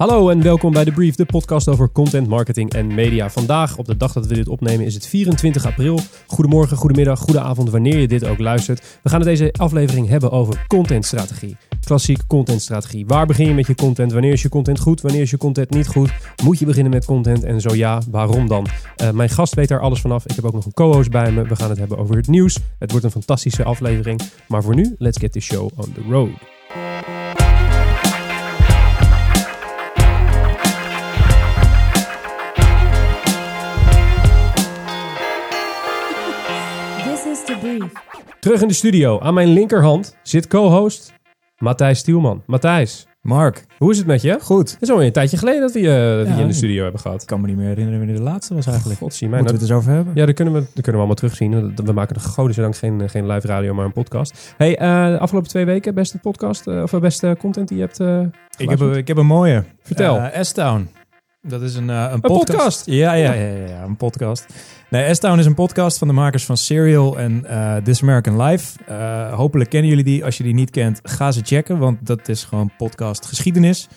[0.00, 3.30] Hallo en welkom bij The Brief, de podcast over content, marketing en media.
[3.30, 6.00] Vandaag, op de dag dat we dit opnemen, is het 24 april.
[6.26, 8.98] Goedemorgen, goedemiddag, goedenavond, wanneer je dit ook luistert.
[9.02, 11.56] We gaan het deze aflevering hebben over contentstrategie.
[11.84, 13.06] Klassiek contentstrategie.
[13.06, 14.12] Waar begin je met je content?
[14.12, 15.00] Wanneer is je content goed?
[15.00, 16.10] Wanneer is je content niet goed?
[16.44, 17.44] Moet je beginnen met content?
[17.44, 18.66] En zo ja, waarom dan?
[19.02, 20.24] Uh, mijn gast weet daar alles vanaf.
[20.24, 21.42] Ik heb ook nog een co-host bij me.
[21.42, 22.58] We gaan het hebben over het nieuws.
[22.78, 24.20] Het wordt een fantastische aflevering.
[24.48, 26.59] Maar voor nu, let's get the show on the road.
[38.40, 39.18] Terug in de studio.
[39.18, 41.12] Aan mijn linkerhand zit co-host
[41.58, 42.42] Matthijs Stielman.
[42.46, 43.06] Matthijs.
[43.20, 43.64] Mark.
[43.78, 44.38] Hoe is het met je?
[44.40, 44.70] Goed.
[44.70, 47.22] Het is alweer een tijdje geleden dat we je, ja, in de studio hebben gehad.
[47.22, 48.98] Ik kan me niet meer herinneren wanneer de laatste was eigenlijk.
[48.98, 49.38] God, zie mij.
[49.38, 50.14] Moeten we het eens over hebben?
[50.14, 51.74] Ja, dat kunnen we, dat kunnen we allemaal terugzien.
[51.74, 54.54] We maken de goden geen, geen live radio, maar een podcast.
[54.56, 58.20] Hey, uh, de afgelopen twee weken beste podcast of beste content die je hebt uh,
[58.56, 59.64] ik heb, ik heb een mooie.
[59.82, 60.30] Vertel.
[60.40, 60.88] S-Town.
[61.42, 62.86] Dat is een, een, een podcast.
[62.86, 64.46] Ja, ja, ja, ja, ja, een podcast.
[64.90, 68.78] Nee, S-Town is een podcast van de makers van Serial en uh, This American Life.
[68.88, 70.24] Uh, hopelijk kennen jullie die.
[70.24, 73.88] Als je die niet kent, ga ze checken, want dat is gewoon podcast geschiedenis.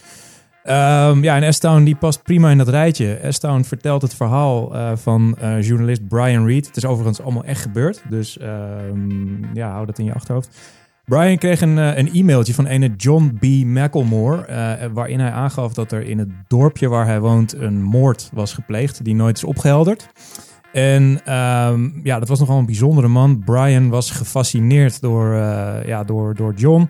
[0.65, 3.19] Um, ja, en S-Town die past prima in dat rijtje.
[3.29, 6.67] S-Town vertelt het verhaal uh, van journalist Brian Reed.
[6.67, 10.57] Het is overigens allemaal echt gebeurd, dus um, ja, hou dat in je achterhoofd.
[11.05, 13.43] Brian kreeg een, een e-mailtje van ene John B.
[13.65, 14.45] McElmore,
[14.93, 19.03] waarin hij aangaf dat er in het dorpje waar hij woont een moord was gepleegd
[19.03, 20.07] die nooit is opgehelderd.
[20.73, 23.39] En um, ja, dat was nogal een bijzondere man.
[23.45, 26.89] Brian was gefascineerd door, uh, ja, door, door John.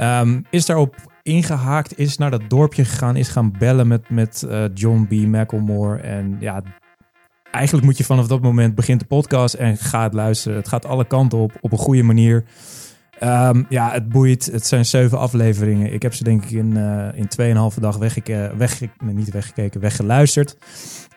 [0.00, 4.64] Um, is daarop ingehaakt, is naar dat dorpje gegaan, is gaan bellen met, met uh,
[4.74, 5.10] John B.
[5.10, 5.98] McElmore.
[5.98, 6.62] En ja,
[7.50, 10.56] eigenlijk moet je vanaf dat moment begint de podcast en gaat luisteren.
[10.58, 12.44] Het gaat alle kanten op, op een goede manier.
[13.22, 14.48] Um, ja, het boeit.
[14.52, 15.92] Het zijn zeven afleveringen.
[15.92, 17.28] Ik heb ze denk ik in, uh, in
[17.74, 20.56] 2,5 dag weg, niet weggekeken, weggeluisterd.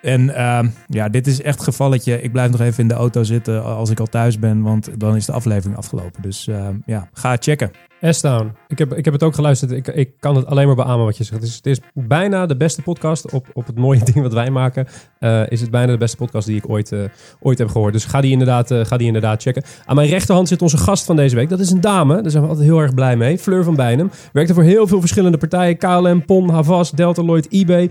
[0.02, 2.22] En uh, ja, dit is echt gevalletje.
[2.22, 5.16] Ik blijf nog even in de auto zitten als ik al thuis ben, want dan
[5.16, 6.22] is de aflevering afgelopen.
[6.22, 7.72] Dus uh, ja, ga checken.
[8.10, 8.52] S-Town.
[8.68, 9.72] Ik heb, ik heb het ook geluisterd.
[9.72, 11.42] Ik, ik kan het alleen maar beamen wat je zegt.
[11.42, 14.50] Het is, het is bijna de beste podcast op, op het mooie ding wat wij
[14.50, 14.88] maken.
[15.20, 17.04] Uh, is het bijna de beste podcast die ik ooit, uh,
[17.40, 17.94] ooit heb gehoord.
[17.94, 19.64] Dus ga die, inderdaad, uh, ga die inderdaad checken.
[19.86, 21.50] Aan mijn rechterhand zit onze gast van deze week.
[21.50, 22.22] Dat is een dame.
[22.22, 23.38] Daar zijn we altijd heel erg blij mee.
[23.38, 24.12] Fleur van Bijnem.
[24.34, 25.78] Werkte voor heel veel verschillende partijen.
[25.78, 27.90] KLM, PON, Havas, Deltaloid, eBay.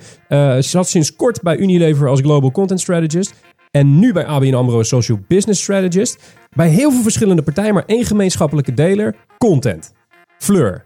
[0.62, 3.34] zat sinds kort bij Unilever als Global Content Strategist.
[3.70, 6.18] En nu bij ABN AMRO Social Business Strategist.
[6.50, 9.14] Bij heel veel verschillende partijen, maar één gemeenschappelijke deler.
[9.38, 9.92] Content.
[10.42, 10.82] Fleur.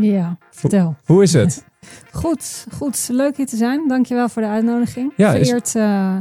[0.00, 0.96] Ja, vertel.
[1.04, 1.64] Hoe is het?
[2.22, 3.08] goed, goed.
[3.12, 3.88] Leuk hier te zijn.
[3.88, 5.12] Dankjewel voor de uitnodiging.
[5.16, 5.74] Ja, Vereerd is...
[5.74, 6.16] uh,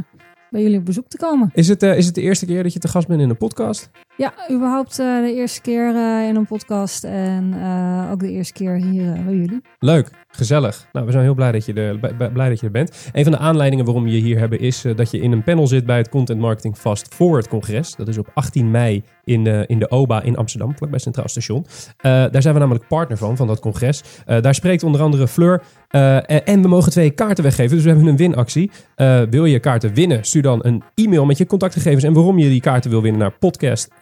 [0.49, 1.49] bij jullie op bezoek te komen.
[1.53, 3.37] Is het, uh, is het de eerste keer dat je te gast bent in een
[3.37, 3.89] podcast?
[4.17, 5.87] Ja, überhaupt uh, de eerste keer
[6.27, 7.53] in een podcast en
[8.11, 9.61] ook de eerste keer hier bij jullie.
[9.79, 10.09] Leuk.
[10.35, 10.87] Gezellig.
[10.91, 11.99] Nou, we zijn heel blij dat, je er,
[12.33, 13.09] blij dat je er bent.
[13.13, 15.67] Een van de aanleidingen waarom je hier hebben is uh, dat je in een panel
[15.67, 17.95] zit bij het Content Marketing Fast Forward Congres.
[17.95, 21.65] Dat is op 18 mei in in de OBA in Amsterdam, vlakbij Centraal Station.
[21.65, 24.03] Uh, daar zijn we namelijk partner van, van dat congres.
[24.27, 25.61] Uh, daar spreekt onder andere Fleur.
[26.45, 28.71] En, we mogen twee kaarten weggeven, dus we hebben een winactie.
[29.29, 32.61] wil je kaarten winnen, stuur dan een e-mail met je contactgegevens en waarom je die
[32.61, 33.31] kaarten wil winnen naar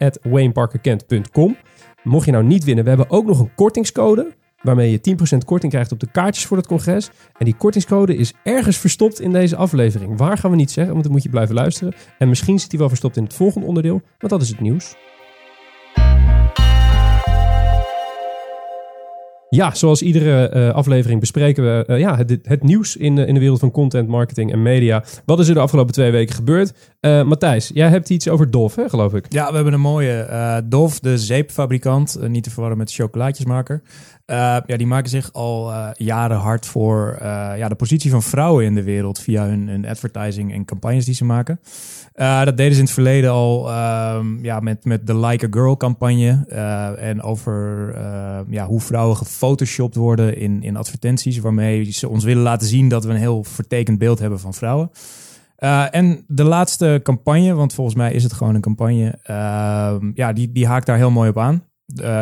[0.04, 1.56] podcast.wayneparkerkent.com.
[2.02, 5.72] Mocht je nou niet winnen, we hebben ook nog een kortingscode waarmee je 10% korting
[5.72, 7.10] krijgt op de kaartjes voor het congres.
[7.38, 10.18] En die kortingscode is ergens verstopt in deze aflevering.
[10.18, 11.94] Waar gaan we niet zeggen, want dan moet je blijven luisteren.
[12.18, 14.94] En misschien zit die wel verstopt in het volgende onderdeel, want dat is het nieuws.
[19.54, 23.40] Ja, zoals iedere uh, aflevering bespreken we uh, ja, het, het, nieuws in, in de
[23.40, 25.04] wereld van content, marketing en media.
[25.24, 26.72] Wat is er de afgelopen twee weken gebeurd?
[27.00, 29.26] Matthijs, jij hebt iets over hè, geloof ik?
[29.28, 32.18] Ja, we hebben een mooie Dof, de zeepfabrikant.
[32.28, 33.82] niet te verwarren met de chocolaatjesmaker.
[34.26, 37.16] Ja, die maken zich al jaren hard voor
[37.56, 41.14] ja, de positie van vrouwen in de wereld via hun, hun advertising en campagnes die
[41.14, 41.60] ze maken.
[42.14, 43.70] Dat deden ze in het verleden al
[44.16, 46.46] um, ja, met, met de Like a Girl campagne.
[46.98, 47.92] En over
[48.48, 51.38] ja, hoe vrouwen gefotoshopt worden in, in advertenties.
[51.38, 54.90] Waarmee ze ons willen laten zien dat we een heel vertekend beeld hebben van vrouwen.
[55.90, 59.18] en de laatste campagne, want volgens mij is het gewoon een campagne.
[59.22, 61.62] Ehm, ja, die, die haakt daar heel mooi op aan.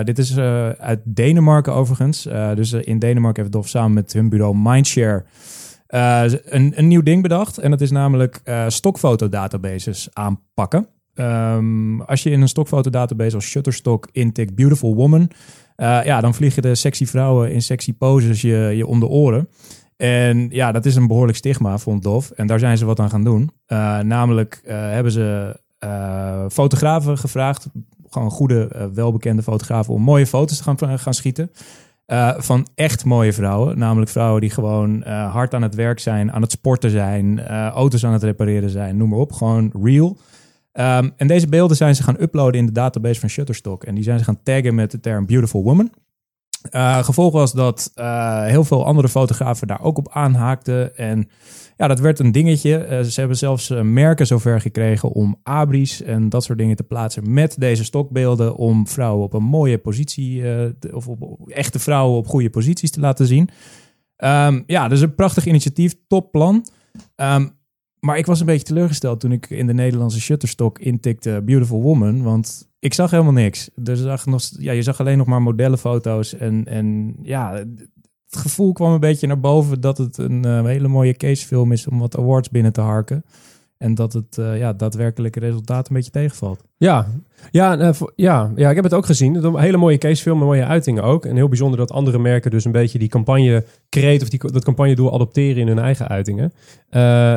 [0.05, 0.39] Dit is
[0.79, 2.23] uit Denemarken overigens.
[2.55, 5.25] dus in Denemarken heeft Dof samen met hun bureau Mindshare
[5.87, 7.59] een, een nieuw ding bedacht.
[7.59, 10.87] En dat is namelijk stokfotodatabases aanpakken.
[11.15, 15.31] Um, als je in een stokfotodatabase als Shutterstock intikt Beautiful Woman,
[15.77, 19.49] ja, dan vliegen de sexy vrouwen in sexy poses je, je om de oren.
[19.97, 22.31] En ja, dat is een behoorlijk stigma, vond Dof.
[22.31, 23.51] En daar zijn ze wat aan gaan doen.
[24.03, 25.57] namelijk hebben ze
[26.53, 27.69] fotografen gevraagd,
[28.13, 31.51] gewoon goede, welbekende fotografen, om mooie foto's te gaan, gaan schieten.
[32.37, 33.79] van echt mooie vrouwen.
[33.79, 38.13] Namelijk vrouwen die gewoon hard aan het werk zijn, aan het sporten zijn, auto's aan
[38.13, 39.33] het repareren zijn, noem maar op.
[39.33, 40.17] Gewoon real.
[40.73, 43.85] Ehm, en deze beelden zijn ze gaan uploaden in de database van Shutterstock.
[43.85, 45.91] En die zijn ze gaan taggen met de term Beautiful Woman.
[47.03, 47.93] Gevolg was dat
[48.45, 50.97] heel veel andere fotografen daar ook op aanhaakten.
[50.97, 51.29] En
[51.77, 52.87] ja, dat werd een dingetje.
[52.91, 57.33] Uh, ze hebben zelfs merken zover gekregen om abris en dat soort dingen te plaatsen
[57.33, 58.57] met deze stokbeelden.
[58.57, 60.43] Om vrouwen op een mooie positie,
[60.93, 63.49] of op, echte vrouwen op goede posities te laten zien.
[64.17, 66.67] Um, ja, dus een prachtig initiatief, top plan.
[67.17, 67.61] Um,
[68.05, 72.23] maar ik was een beetje teleurgesteld toen ik in de Nederlandse Shutterstock intikte Beautiful Woman.
[72.23, 73.71] Want ik zag helemaal niks.
[73.75, 76.35] Dus zag nog, ja, je zag alleen nog maar modellenfoto's.
[76.35, 77.65] En, en ja,
[78.33, 81.87] het gevoel kwam een beetje naar boven dat het een uh, hele mooie casefilm is
[81.87, 83.25] om wat awards binnen te harken.
[83.79, 86.65] En dat het uh, ja, daadwerkelijke resultaat een beetje tegenvalt.
[86.77, 87.07] Ja,
[87.51, 89.45] ja, uh, ja, ja, ik heb het ook gezien.
[89.45, 91.25] Een hele mooie casefilm, mooie uitingen ook.
[91.25, 94.65] En heel bijzonder dat andere merken dus een beetje die campagne creëren of die, dat
[94.65, 96.53] campagne doel adopteren in hun eigen uitingen.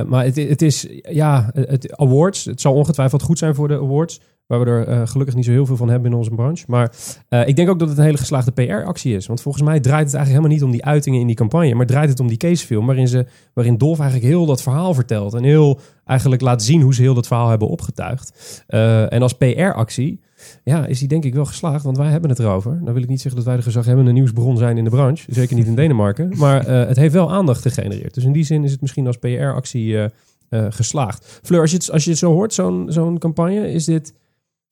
[0.09, 2.45] Maar het, het is, ja, het awards.
[2.45, 4.21] Het zal ongetwijfeld goed zijn voor de awards.
[4.47, 6.65] Waar we er uh, gelukkig niet zo heel veel van hebben in onze branche.
[6.67, 6.91] Maar
[7.29, 9.27] uh, ik denk ook dat het een hele geslaagde PR-actie is.
[9.27, 11.75] Want volgens mij draait het eigenlijk helemaal niet om die uitingen in die campagne.
[11.75, 12.85] Maar draait het om die casefilm.
[12.85, 15.33] Waarin, ze, waarin Dolf eigenlijk heel dat verhaal vertelt.
[15.33, 18.63] En heel eigenlijk laat zien hoe ze heel dat verhaal hebben opgetuigd.
[18.67, 20.19] Uh, en als PR-actie
[20.63, 21.83] ja, is die denk ik wel geslaagd.
[21.83, 22.71] Want wij hebben het erover.
[22.81, 25.33] Nou wil ik niet zeggen dat wij de gezaghebbende nieuwsbron zijn in de branche.
[25.33, 26.33] Zeker niet in Denemarken.
[26.37, 28.13] Maar het heeft wel aandacht gegenereerd.
[28.13, 30.09] Dus in die zin is het misschien als PR-actie
[30.49, 31.39] geslaagd.
[31.43, 34.13] Fleur, als je het, als je het zo hoort, zo'n zo'n campagne, is dit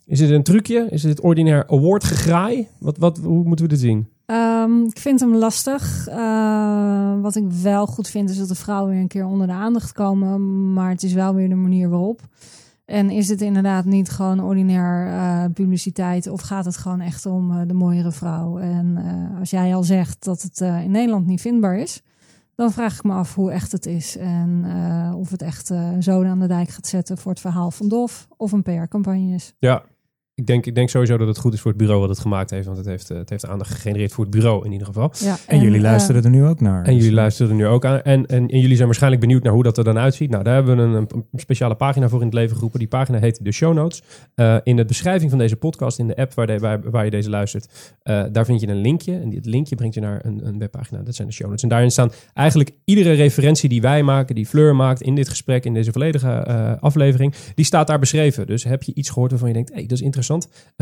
[0.05, 0.87] is het een trucje?
[0.89, 2.67] Is het ordinair award gegraai?
[2.77, 4.07] Wat, wat, hoe moeten we dit zien?
[4.25, 6.07] Um, ik vind hem lastig.
[6.09, 9.53] Uh, wat ik wel goed vind is dat de vrouwen weer een keer onder de
[9.53, 10.73] aandacht komen.
[10.73, 12.21] Maar het is wel weer de manier waarop.
[12.85, 16.27] En is het inderdaad niet gewoon ordinair uh, publiciteit?
[16.27, 18.57] Of gaat het gewoon echt om uh, de mooiere vrouw?
[18.57, 18.97] En
[19.39, 22.01] als jij al zegt dat het in Nederland niet vindbaar is...
[22.55, 24.17] dan vraag ik me af hoe echt het is.
[24.17, 24.65] En
[25.15, 28.27] of het echt zo aan de dijk gaat zetten voor het verhaal van Dof...
[28.37, 29.53] of een PR-campagne is.
[29.59, 29.83] Ja,
[30.35, 32.49] ik denk, ik denk sowieso dat het goed is voor het bureau wat het gemaakt
[32.49, 32.65] heeft.
[32.65, 35.11] Want het heeft, eh, het heeft aandacht gegenereerd voor het bureau in ieder geval.
[35.19, 36.85] Ja, en, jullie eh, luisteren er nu ook naar.
[36.85, 38.01] En jullie luisteren er nu ook aan.
[38.01, 40.29] En, en, en, jullie zijn waarschijnlijk benieuwd naar hoe dat er dan uitziet.
[40.29, 42.79] Nou, daar hebben we een, een speciale pagina voor in het leven geroepen.
[42.79, 44.01] Die pagina heet de Show Notes.
[44.35, 47.11] Uh, in de beschrijving van deze podcast, in de app waar, de, waar, waar je
[47.11, 49.19] deze luistert, daar vind je een linkje.
[49.19, 51.01] En dit linkje brengt je naar een, een webpagina.
[51.01, 51.63] Dat zijn de Show Notes.
[51.63, 55.65] En daarin staan eigenlijk iedere referentie die wij maken, die Fleur maakt in dit gesprek,
[55.65, 56.29] in deze volledige
[56.79, 58.47] aflevering, die staat daar beschreven.
[58.47, 60.22] Dus heb je iets gehoord waarvan je denkt, hé, hey, dat is interessant.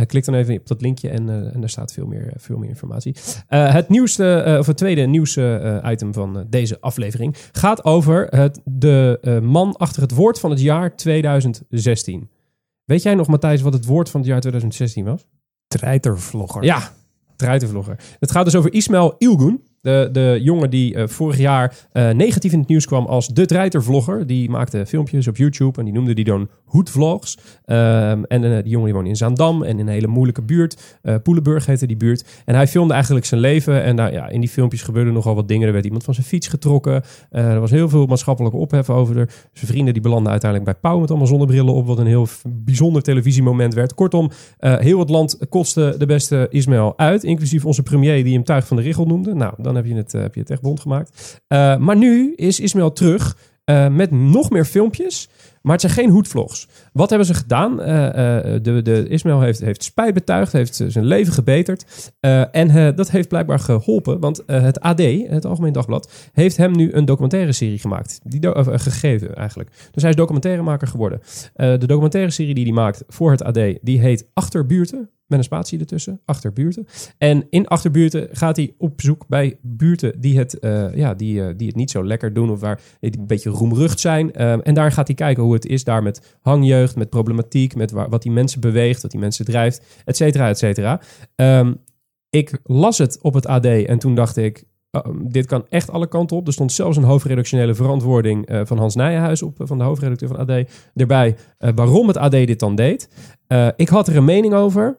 [0.05, 2.69] Klik dan even op dat linkje en, uh, en daar staat veel meer, veel meer
[2.69, 3.15] informatie.
[3.47, 10.01] Het nieuwste, of het tweede nieuwsitem van deze aflevering gaat over het, de man achter
[10.01, 12.29] het woord van het jaar 2016.
[12.85, 15.25] Weet jij nog, Matthijs, wat het woord van het jaar 2016 was?
[15.67, 16.63] Treitervlogger.
[16.63, 16.91] Ja,
[17.35, 17.99] treitervlogger.
[18.19, 19.63] Het gaat dus over Ismail Ilgun.
[19.81, 23.45] De, de jongen die uh, vorig jaar uh, negatief in het nieuws kwam als de
[23.45, 24.27] treitervlogger.
[24.27, 27.37] Die maakte filmpjes op YouTube en die noemde die dan hoedvlogs.
[27.65, 30.99] Um, en uh, die jongen die woonde in Zaandam en in een hele moeilijke buurt.
[31.23, 32.41] Poelenburg heette die buurt.
[32.45, 33.83] En hij filmde eigenlijk zijn leven.
[33.83, 35.67] En daar, ja, in die filmpjes gebeurden nogal wat dingen.
[35.67, 37.03] Er werd iemand van zijn fiets getrokken.
[37.29, 39.17] er was heel veel maatschappelijke ophef over.
[39.17, 39.29] Er.
[39.53, 41.87] Zijn vrienden die belanden uiteindelijk bij Pauw met allemaal zonnebrillen op.
[41.87, 43.93] Wat een heel bijzonder televisiemoment werd.
[43.93, 47.23] Kortom, heel het land kostte de beste Ismail uit.
[47.23, 49.33] Inclusief onze premier die hem tuig van de richel noemde.
[49.33, 51.41] Nou, dan heb je het, uh, heb je het echt bond gemaakt.
[51.47, 55.29] Uh, maar nu is Ismail terug uh, met nog meer filmpjes.
[55.61, 56.67] Maar het zijn geen hoedvlogs.
[56.93, 57.77] Wat hebben ze gedaan?
[57.77, 62.11] de, de Ismail heeft, heeft spijt betuigd, heeft zijn leven gebeterd.
[62.51, 64.19] en dat heeft blijkbaar geholpen.
[64.19, 68.19] Want het AD, het Algemeen Dagblad, heeft hem nu een documentaire serie gemaakt.
[68.23, 68.41] Die
[68.79, 69.69] gegeven eigenlijk.
[69.91, 71.21] Dus hij is documentairemaker geworden.
[71.53, 75.79] de documentaire serie die hij maakt voor het AD, die heet Achterbuurten met een spatie
[75.79, 76.85] ertussen, achterbuurten.
[77.17, 81.47] En in achterbuurten gaat hij op zoek bij buurten die het, uh, ja, die, uh,
[81.57, 84.45] die het niet zo lekker doen of waar die een beetje roemrucht zijn.
[84.45, 87.91] Um, en daar gaat hij kijken hoe het is daar met hangjeugd, met problematiek, met
[87.91, 91.01] waar, wat die mensen beweegt, wat die mensen drijft, et cetera, et cetera.
[91.35, 91.77] Um,
[92.29, 94.69] ik las het op het AD en toen dacht ik,
[95.05, 96.47] Um, dit kan echt alle kanten op.
[96.47, 100.69] Er stond zelfs een hoofdredactionele verantwoording van Hans Nijenhuis op, van de hoofdredacteur van AD,
[100.95, 101.35] erbij.
[101.57, 103.09] Waarom het AD dit dan deed.
[103.75, 104.97] Ik had er een mening over.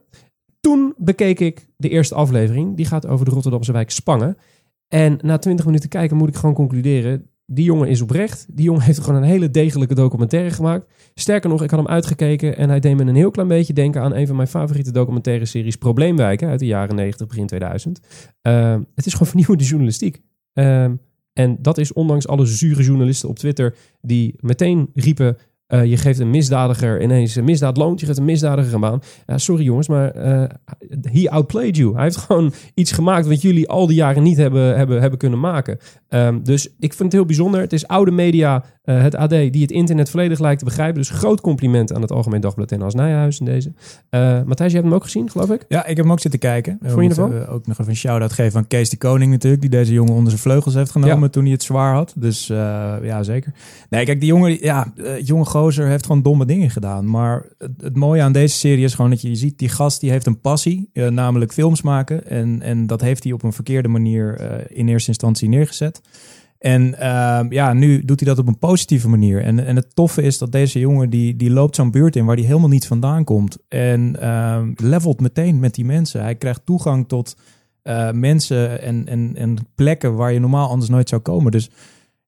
[0.62, 2.76] Toen bekeek ik de eerste aflevering.
[2.76, 4.36] Die gaat over de Rotterdamse wijk Spangen.
[4.88, 7.30] En na twintig minuten kijken moet ik gewoon concluderen.
[7.46, 8.46] Die jongen is oprecht.
[8.50, 10.86] Die jongen heeft gewoon een hele degelijke documentaire gemaakt.
[11.14, 14.02] Sterker nog, ik had hem uitgekeken en hij deed me een heel klein beetje denken
[14.02, 18.00] aan een van mijn favoriete documentaire series Probleemwijken uit de jaren 90, begin 2000.
[18.42, 20.22] Uh, het is gewoon vernieuwende journalistiek.
[20.54, 20.84] Uh,
[21.32, 25.36] en dat is ondanks alle zure journalisten op Twitter die meteen riepen
[25.72, 28.00] Eh, je geeft een misdadiger ineens een misdaad loont.
[28.00, 29.00] Je geeft een misdadiger een baan.
[29.26, 30.44] Sorry jongens, maar eh
[31.00, 31.94] he outplayed you.
[31.94, 35.40] Hij heeft gewoon iets gemaakt wat jullie al die jaren niet hebben, hebben, hebben kunnen
[35.40, 35.78] maken.
[36.08, 37.60] Ehm, dus ik vind het heel bijzonder.
[37.60, 40.94] Het is oude media, eh, het AD, die het internet volledig lijkt te begrijpen.
[40.94, 43.72] Dus groot compliment aan het Algemeen Dagblad en als Nijhuis in deze.
[44.10, 45.64] Eh, Matthijs, je hebt hem ook gezien, geloof ik?
[45.68, 46.78] Ja, ik heb hem ook zitten kijken.
[46.80, 47.42] Vond je moeten, ervan?
[47.46, 49.62] eh, ook nog even een shout-out geven aan Kees de Koning natuurlijk.
[49.62, 51.28] Die deze jongen onder zijn vleugels heeft genomen Ja.
[51.28, 52.12] toen hij het zwaar had.
[52.16, 52.56] Dus eh,
[53.02, 53.52] ja, zeker.
[53.90, 57.10] Nee, kijk, die jongen, ja, eh, jonge gozer heeft gewoon domme dingen gedaan.
[57.10, 60.00] Maar het, het mooie aan deze serie is gewoon dat je, je ziet, die gast
[60.00, 60.90] die heeft een passie.
[60.92, 62.26] eh, namelijk films maken.
[62.26, 66.00] En, en dat heeft hij op een verkeerde manier eh, in eerste instantie neergezet.
[66.62, 69.42] En ehm, ja, nu doet hij dat op een positieve manier.
[69.42, 72.36] En, en het toffe is dat deze jongen, die, die loopt zo'n buurt in waar
[72.36, 73.58] hij helemaal niet vandaan komt.
[73.68, 76.22] En ehm, levelt meteen met die mensen.
[76.22, 77.36] Hij krijgt toegang tot
[77.82, 81.52] eh, mensen en, en, en plekken waar je normaal anders nooit zou komen.
[81.52, 81.70] Dus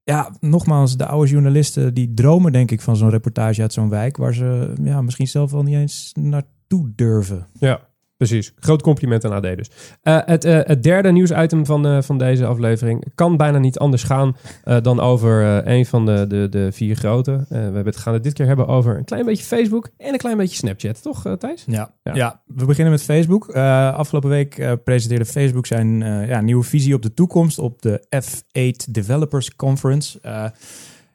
[0.05, 4.17] ja, nogmaals, de oude journalisten die dromen denk ik van zo'n reportage uit zo'n wijk...
[4.17, 7.47] waar ze ja, misschien zelf wel niet eens naartoe durven.
[7.59, 7.81] Ja,
[8.29, 8.53] precies.
[8.59, 9.71] Groot compliment aan AD dus.
[10.03, 14.03] Eh, het, eh, het derde nieuwsitem van, eh, van deze aflevering kan bijna niet anders
[14.03, 14.37] gaan
[14.83, 17.45] dan over een van de, de, de vier grote.
[17.49, 20.19] We hebben het, gaan het dit keer hebben over een klein beetje Facebook en een
[20.19, 21.65] klein beetje Snapchat, toch Thijs?
[21.67, 22.15] Ja, Ja.
[22.15, 22.41] ja.
[22.47, 23.51] we beginnen met Facebook.
[23.95, 29.57] Afgelopen week presenteerde Facebook zijn ja, nieuwe visie op de toekomst op de F8 Developers
[29.57, 30.21] Conference.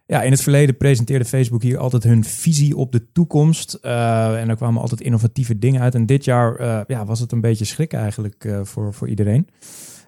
[0.10, 3.74] Ja, in het verleden presenteerde Facebook hier altijd hun visie op de toekomst.
[3.74, 5.96] Eh, en er kwamen altijd innovatieve dingen uit.
[5.96, 9.48] En dit jaar eh, ja, was het een beetje schrik eigenlijk eh, voor, voor iedereen.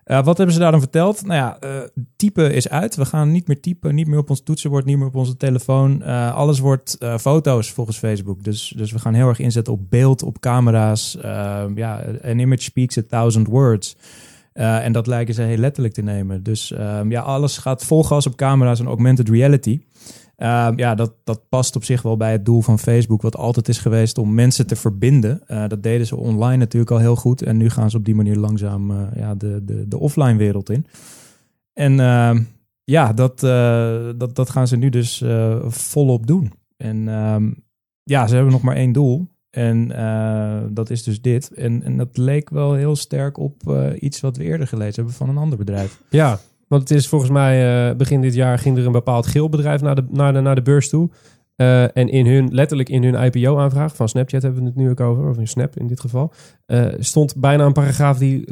[0.03, 1.25] Wat hebben ze daar dan verteld?
[1.25, 1.59] Nou ja,
[2.15, 2.95] typen is uit.
[2.95, 6.03] We gaan niet meer typen, niet meer op ons toetsenbord, niet meer op onze telefoon.
[6.33, 8.43] Alles wordt foto's volgens Facebook.
[8.43, 11.17] Dus, dus we gaan heel erg inzetten op beeld, op camera's.
[11.75, 13.95] Ja, an image speaks a thousand words.
[14.53, 16.43] En dat lijken ze heel letterlijk te nemen.
[16.43, 16.73] Dus
[17.09, 19.79] ja, alles gaat vol gas op camera's en augmented reality.
[20.41, 23.67] Uh, ja, dat, dat past op zich wel bij het doel van Facebook, wat altijd
[23.67, 25.41] is geweest om mensen te verbinden.
[25.47, 27.41] Uh, dat deden ze online natuurlijk al heel goed.
[27.41, 30.69] En nu gaan ze op die manier langzaam uh, ja, de, de, de offline wereld
[30.69, 30.85] in.
[31.73, 32.39] En uh,
[32.83, 35.23] ja, dat, uh, dat, dat gaan ze nu dus
[35.67, 36.53] volop doen.
[36.77, 37.63] En um,
[38.03, 39.27] ja, ze hebben nog maar één doel.
[39.49, 39.87] En
[40.73, 41.51] dat is dus dit.
[41.53, 45.29] En, en dat leek wel heel sterk op iets wat we eerder gelezen hebben van
[45.29, 46.01] een ander bedrijf.
[46.09, 46.39] Ja,
[46.71, 49.95] want het is volgens mij uh, begin dit jaar ging er een bepaald geelbedrijf naar
[49.95, 51.09] de, naar de, naar de beurs toe.
[51.55, 54.99] Uh, en in hun, letterlijk in hun IPO-aanvraag, van Snapchat hebben we het nu ook
[54.99, 56.33] over, of in Snap in dit geval,
[56.67, 58.43] uh, stond bijna een paragraaf die,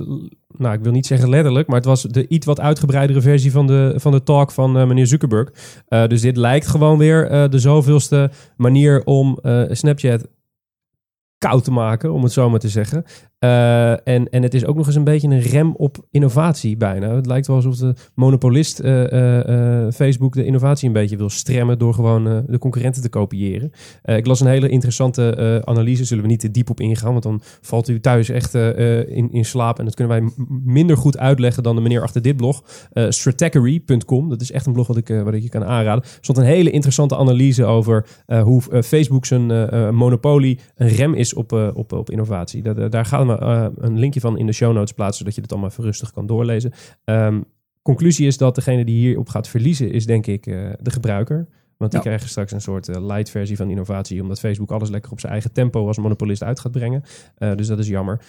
[0.48, 3.68] nou ik wil niet zeggen letterlijk, maar het was de iets wat uitgebreidere versie van
[3.68, 5.50] de, van de talk van meneer Zuckerberg.
[5.88, 10.28] dus dit lijkt gewoon weer de zoveelste manier om Snapchat
[11.38, 13.04] koud te maken, om het zo maar te zeggen.
[13.40, 17.16] Uh, en, en het is ook nog eens een beetje een rem op innovatie bijna.
[17.16, 21.80] Het lijkt wel alsof de monopolist uh, uh, Facebook de innovatie een beetje wil stremmen
[21.80, 23.72] door gewoon de concurrenten te kopiëren.
[24.04, 27.42] ik las een hele interessante analyse, zullen we niet te diep op ingaan, want dan
[27.62, 29.80] valt u thuis echt in, in slaap.
[29.80, 30.32] En dat kunnen wij
[30.64, 32.64] minder goed uitleggen dan de meneer achter dit blog.
[33.10, 36.04] stratechery.com, dat is echt een blog wat ik, wat ik je kan aanraden.
[36.04, 38.06] Er stond een hele interessante analyse over
[38.44, 39.46] hoe Facebook zijn
[39.96, 42.62] monopolie een rem is op, op, op innovatie.
[42.62, 45.52] Dat, daar gaat uh, een linkje van in de show notes plaatsen, zodat je het
[45.52, 46.72] allemaal even rustig kan doorlezen.
[47.06, 47.46] Um,
[47.82, 51.48] conclusie is dat degene die hierop gaat verliezen, is denk ik uh, de gebruiker.
[51.78, 52.06] Want die ja.
[52.06, 55.32] krijgen straks een soort uh, light versie van innovatie, omdat Facebook alles lekker op zijn
[55.32, 57.04] eigen tempo als monopolist uit gaat brengen.
[57.38, 58.22] Dus dat is jammer.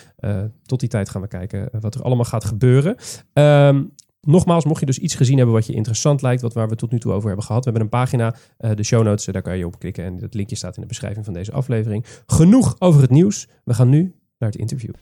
[0.63, 2.97] Tot die tijd gaan we kijken wat er allemaal gaat gebeuren.
[3.33, 3.93] Um,
[4.23, 6.91] Nogmaals, mocht je dus iets gezien hebben wat je interessant lijkt, wat waar we tot
[6.91, 7.65] nu toe over hebben gehad.
[7.65, 10.35] We hebben een pagina, uh, de show notes, daar kan je op klikken en het
[10.35, 12.05] linkje staat in de beschrijving van deze aflevering.
[12.27, 13.49] Genoeg over het nieuws.
[13.65, 14.95] We gaan nu naar het interview.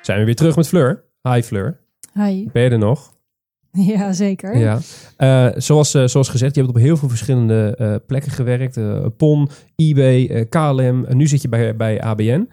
[0.00, 1.04] Zijn we weer terug met Fleur.
[1.22, 1.80] Hi Fleur.
[2.12, 2.48] Hi.
[2.52, 3.14] Ben je er nog?
[3.92, 4.58] Ja, zeker.
[4.58, 4.78] Ja.
[5.18, 8.78] Uh, zoals, uh, zoals gezegd, je hebt op heel veel verschillende uh, plekken gewerkt.
[9.16, 11.04] PON, eBay, KLM.
[11.04, 12.48] En nu zit je bij, bij ABN.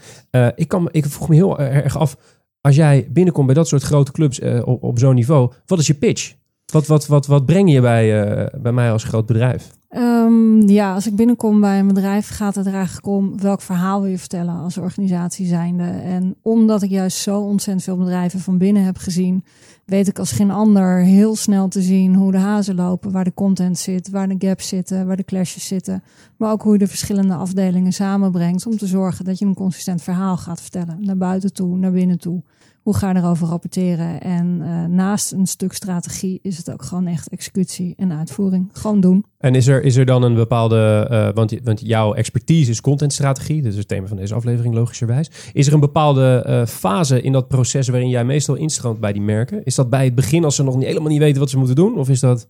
[0.55, 2.17] ik, kan, ik vroeg me heel erg af,
[2.61, 5.93] als jij binnenkomt bij dat soort grote clubs op, op zo'n niveau, wat is je
[5.93, 6.33] pitch?
[6.65, 9.71] Wat, wat, wat, wat breng je bij, bij mij als groot bedrijf?
[9.97, 14.01] Um, ja, als ik binnenkom bij een bedrijf, gaat het er eigenlijk om welk verhaal
[14.01, 15.83] wil je vertellen als organisatie zijnde.
[15.83, 19.43] En omdat ik juist zo ontzettend veel bedrijven van binnen heb gezien,
[19.85, 23.33] weet ik als geen ander heel snel te zien hoe de hazen lopen, waar de
[23.33, 26.03] content zit, waar de gaps zitten, waar de clashes zitten.
[26.37, 30.01] Maar ook hoe je de verschillende afdelingen samenbrengt om te zorgen dat je een consistent
[30.01, 30.97] verhaal gaat vertellen.
[30.99, 32.41] Naar buiten toe, naar binnen toe.
[32.83, 34.21] Hoe ga je erover rapporteren?
[34.21, 38.69] En uh, naast een stuk strategie is het ook gewoon echt executie en uitvoering.
[38.71, 39.25] Gewoon doen.
[39.37, 43.63] En is er, is er dan een bepaalde, uh, want, want jouw expertise is contentstrategie,
[43.63, 45.29] is het thema van deze aflevering logischerwijs.
[45.53, 49.21] Is er een bepaalde uh, fase in dat proces waarin jij meestal instroomt bij die
[49.21, 49.63] merken?
[49.63, 51.75] Is dat bij het begin als ze nog niet, helemaal niet weten wat ze moeten
[51.75, 51.97] doen?
[51.97, 52.47] Of is dat...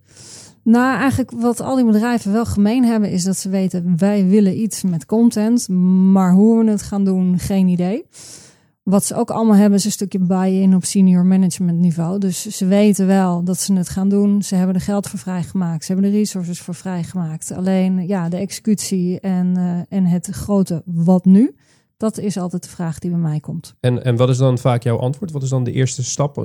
[0.64, 4.60] Nou, eigenlijk wat al die bedrijven wel gemeen hebben, is dat ze weten, wij willen
[4.60, 5.70] iets met content,
[6.12, 8.06] maar hoe we het gaan doen, geen idee.
[8.84, 12.20] Wat ze ook allemaal hebben, is een stukje buy-in op senior management niveau.
[12.20, 14.42] Dus ze weten wel dat ze het gaan doen.
[14.42, 15.86] Ze hebben er geld voor vrijgemaakt.
[15.86, 17.52] Ze hebben de resources voor vrijgemaakt.
[17.52, 21.56] Alleen ja, de executie en, uh, en het grote wat nu,
[21.98, 23.76] dat is altijd de vraag die bij mij komt.
[23.80, 25.32] En, en wat is dan vaak jouw antwoord?
[25.32, 26.38] Wat is dan de eerste stap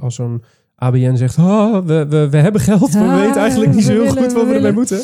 [0.00, 0.42] als zo'n
[0.74, 4.06] ABN zegt, oh, we, we, we hebben geld, maar we weten eigenlijk niet zo heel
[4.06, 5.00] goed wat we, ermee moeten?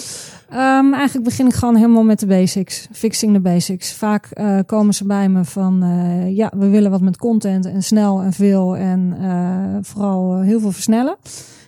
[0.55, 2.89] Um, eigenlijk begin ik gewoon helemaal met de basics.
[2.93, 3.93] Fixing de basics.
[3.93, 7.83] Vaak uh, komen ze bij me van, uh, ja, we willen wat met content en
[7.83, 11.17] snel en veel en uh, vooral heel veel versnellen.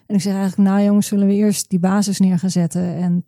[0.06, 2.96] En ik zeg eigenlijk, nou jongens, zullen we eerst die basis neer gaan zetten.
[2.96, 3.24] En 80%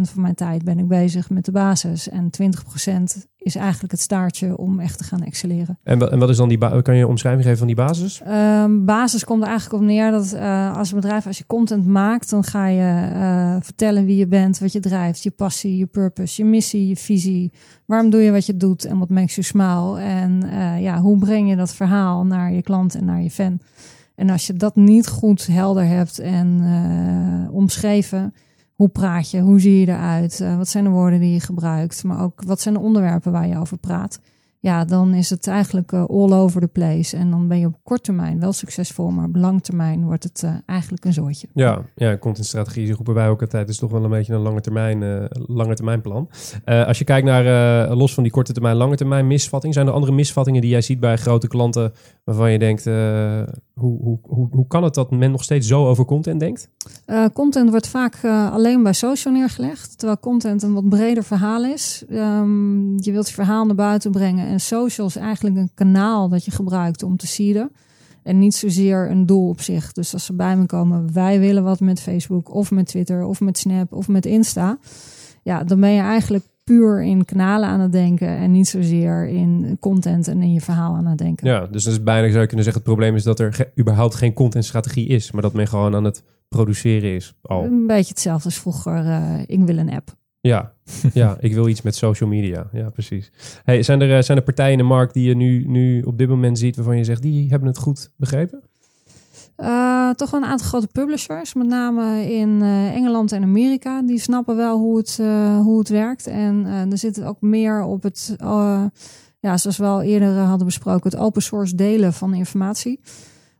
[0.00, 2.08] van mijn tijd ben ik bezig met de basis.
[2.08, 3.02] En 20%
[3.44, 5.78] is eigenlijk het staartje om echt te gaan excelleren.
[5.82, 8.22] En, en wat is dan die, kan je een omschrijving geven van die basis?
[8.28, 11.86] Um, basis komt er eigenlijk op neer dat uh, als een bedrijf, als je content
[11.86, 15.86] maakt, dan ga je uh, vertellen wie je bent, wat je drijft, je passie, je
[15.86, 17.52] purpose, je missie, je visie.
[17.86, 20.00] Waarom doe je wat je doet en wat makes you smile?
[20.00, 23.60] En uh, ja, hoe breng je dat verhaal naar je klant en naar je fan?
[24.14, 28.34] En als je dat niet goed helder hebt en uh, omschreven,
[28.74, 32.04] hoe praat je, hoe zie je eruit, uh, wat zijn de woorden die je gebruikt,
[32.04, 34.20] maar ook wat zijn de onderwerpen waar je over praat
[34.64, 37.16] ja, dan is het eigenlijk uh, all over the place.
[37.16, 40.46] En dan ben je op korte termijn wel succesvol, maar op lang termijn wordt het
[40.66, 41.48] eigenlijk een zootje.
[41.54, 43.68] Ja, ja contentstrategie roepen wij ook altijd.
[43.68, 46.28] is toch wel een beetje een lange termijn, lange termijn plan.
[46.64, 47.44] als je kijkt naar,
[47.96, 51.00] los van die korte termijn, lange termijn misvatting, zijn er andere misvattingen die jij ziet
[51.00, 51.92] bij grote klanten
[52.24, 52.84] waarvan je denkt,
[53.74, 56.68] hoe, hoe, hoe, kan het dat men nog steeds zo over content denkt?
[57.32, 62.04] content wordt vaak alleen bij social neergelegd, terwijl content een wat breder verhaal is.
[62.10, 66.44] Um, je wilt je verhaal naar buiten brengen en social is eigenlijk een kanaal dat
[66.44, 67.70] je gebruikt om te seeden.
[68.22, 69.92] En niet zozeer een doel op zich.
[69.92, 73.40] Dus als ze bij me komen, wij willen wat met Facebook of met Twitter of
[73.40, 74.78] met Snap of met Insta.
[75.42, 79.76] Ja, dan ben je eigenlijk puur in kanalen aan het denken en niet zozeer in
[79.80, 81.48] content en in je verhaal aan het denken.
[81.48, 84.14] Ja, dus dat is bijna zou je kunnen zeggen, het probleem is dat er überhaupt
[84.14, 87.34] geen contentstrategie is, maar dat men gewoon aan het produceren is.
[87.42, 87.64] Al.
[87.64, 90.16] Een beetje hetzelfde als vroeger, uh, ik wil een app.
[90.40, 90.72] Ja,
[91.12, 92.68] ja, ik wil iets met social media.
[92.72, 93.32] Ja, precies.
[93.64, 96.18] Hey, zijn, er, eh, zijn er partijen in de markt die je nu, nu op
[96.18, 98.62] dit moment ziet waarvan je zegt, die hebben het goed begrepen?
[99.56, 104.02] Uh, toch wel een aantal grote publishers, met name in uh, Engeland en Amerika.
[104.02, 106.26] Die snappen wel hoe het, uh, hoe het werkt.
[106.26, 108.36] En er zit ook meer op het,
[109.40, 113.00] ja, zoals we al eerder hadden besproken, het open source delen van informatie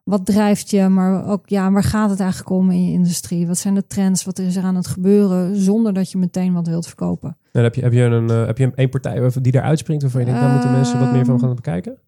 [0.04, 3.46] wat drijft je, maar ook ja, waar gaat het eigenlijk om in je industrie?
[3.46, 4.24] Wat zijn de trends?
[4.24, 7.36] Wat is er aan het gebeuren zonder dat je meteen wat wilt verkopen?
[7.52, 10.26] En heb je, heb je een heb je een partij die eruit springt waarvan je
[10.26, 11.98] denkt, daar moeten mensen wat meer van gaan bekijken?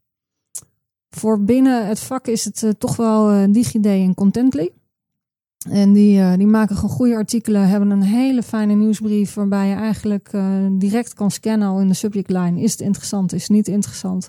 [1.19, 4.71] Voor binnen het vak is het uh, toch wel uh, DigiD en Contently.
[5.71, 10.31] En die, die maken gewoon goede artikelen, hebben een hele fijne nieuwsbrief waarbij je eigenlijk
[10.73, 12.61] direct kan scannen al in de subject line.
[12.61, 13.33] Is het interessant?
[13.33, 14.29] Is het niet interessant?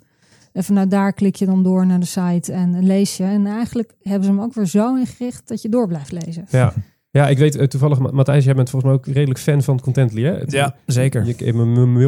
[0.54, 3.23] En vanuit daar klik je dan door naar de site en lees je.
[3.23, 6.45] En eigenlijk hebben ze hem ook weer zo ingericht dat je door blijft lezen.
[6.50, 6.73] Ja.
[7.12, 10.38] Ja, ik weet toevallig, Matthijs, jij bent volgens mij ook redelijk fan van Contently, hè?
[10.45, 11.36] ja, zeker.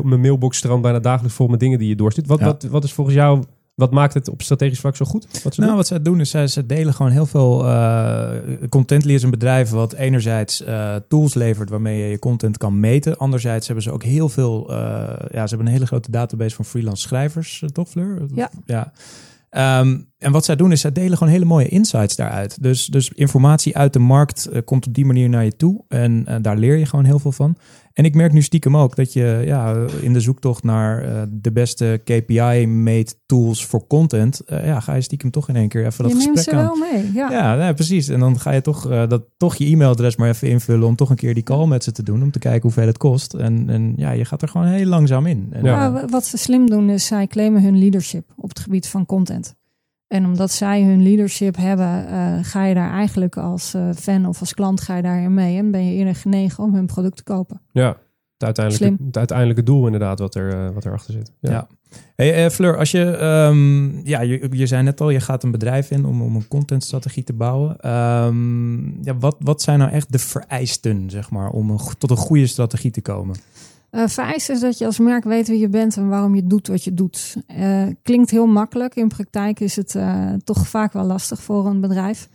[0.04, 2.28] Mijn mailbox strand bijna dagelijks vol met dingen die je doorstuurt.
[2.28, 3.44] Wat, wat, wat is volgens jou
[3.80, 5.28] wat maakt het op strategisch vlak zo goed?
[5.44, 5.76] Wat ze nou, doen?
[5.76, 7.66] wat zij doen is zij, ze delen gewoon heel veel.
[7.66, 8.30] Uh,
[8.70, 13.18] Contently is een bedrijf wat enerzijds uh, tools levert waarmee je je content kan meten.
[13.18, 14.72] Anderzijds hebben ze ook heel veel.
[14.72, 14.78] Uh,
[15.32, 18.22] ja, ze hebben een hele grote database van freelance schrijvers, toch, Fleur?
[18.34, 18.50] Ja.
[18.66, 18.92] ja.
[19.52, 22.62] Um, en wat zij doen is, zij delen gewoon hele mooie insights daaruit.
[22.62, 25.84] Dus, dus informatie uit de markt uh, komt op die manier naar je toe.
[25.88, 27.58] En uh, daar leer je gewoon heel veel van.
[28.00, 31.52] En ik merk nu stiekem ook dat je ja, in de zoektocht naar uh, de
[31.52, 36.12] beste KPI-mate tools voor content, ja, ga je stiekem toch in één keer even dat
[36.12, 36.62] je gesprek aan.
[36.62, 37.56] Je neemt ze wel mee, ja.
[37.56, 38.08] Ja, precies.
[38.08, 41.16] En dan ga je toch, dat, toch je e-mailadres maar even invullen om toch een
[41.16, 43.34] keer die call met ze te doen, om te kijken hoeveel het kost.
[43.34, 45.48] En, en ja, je gaat er gewoon heel langzaam in.
[45.52, 46.06] En, ja.
[46.10, 49.56] wat ze slim doen is, zij claimen hun leadership op het gebied van content.
[50.10, 54.40] En omdat zij hun leadership hebben, uh, ga je daar eigenlijk als uh, fan of
[54.40, 55.58] als klant ga je daarin mee.
[55.58, 57.62] En ben je eerder genegen om hun product te kopen.
[57.72, 57.98] Ja,
[58.38, 61.34] het uiteindelijke, het uiteindelijke doel inderdaad wat, er, uh, wat erachter zit.
[61.40, 61.52] Ja.
[61.52, 61.68] ja.
[62.16, 65.92] Hey, Fleur, als je, um, ja, je, je zei net al, je gaat een bedrijf
[65.92, 67.90] in om, om een contentstrategie te bouwen.
[67.92, 72.18] Um, ja, wat, wat zijn nou echt de vereisten, zeg maar, om een, tot een
[72.18, 73.36] goede strategie te komen?
[73.92, 76.68] Uh, vereist is dat je als merk weet wie je bent en waarom je doet
[76.68, 77.36] wat je doet.
[77.60, 78.96] Uh, klinkt heel makkelijk.
[78.96, 82.30] In praktijk is het uh, toch vaak wel lastig voor een bedrijf.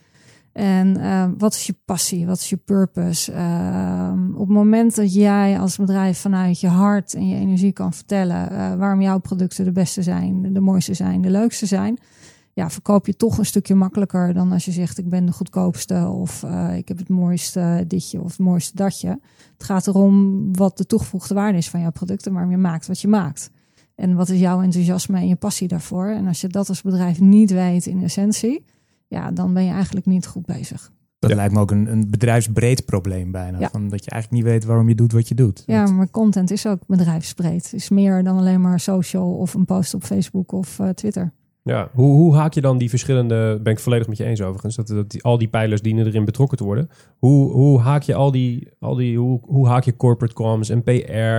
[0.53, 0.99] En
[1.38, 2.27] wat is je passie?
[2.27, 3.33] Wat is je purpose?
[3.33, 7.93] Ehm, op het moment dat jij als bedrijf vanuit je hart en je energie kan
[7.93, 11.99] vertellen waarom jouw producten de beste zijn, de mooiste zijn, de leukste zijn,
[12.55, 16.07] ja, verkoop je toch een stukje makkelijker dan als je zegt ik ben de goedkoopste
[16.09, 19.09] of eh, ik heb het mooiste ditje of het mooiste datje.
[19.53, 23.01] Het gaat erom wat de toegevoegde waarde is van jouw producten, maar je maakt wat
[23.01, 23.51] je maakt.
[23.95, 26.09] En wat is jouw enthousiasme en je passie daarvoor?
[26.09, 28.64] En als je dat als bedrijf niet weet in essentie,
[29.09, 30.93] ja, dan ben je eigenlijk niet goed bezig.
[31.19, 31.37] Dat Ja.
[31.37, 33.59] lijkt me ook een, een bedrijfsbreed probleem bijna.
[33.59, 33.69] Ja.
[33.71, 35.62] Van dat je eigenlijk niet weet waarom je doet wat je doet.
[35.67, 37.64] Ja, Dat- maar content is ook bedrijfsbreed.
[37.64, 41.33] Het is meer dan alleen maar social of een post op Facebook of eh, Twitter.
[41.66, 44.77] Ja, hoe, hoe haak je dan die verschillende, ben ik volledig met je eens overigens,
[44.77, 46.90] dat, dat die, al die pijlers dienen erin betrokken te worden.
[47.18, 50.83] Hoe, hoe haak je al die, al die hoe, hoe haak je corporate comms en
[50.83, 50.90] PR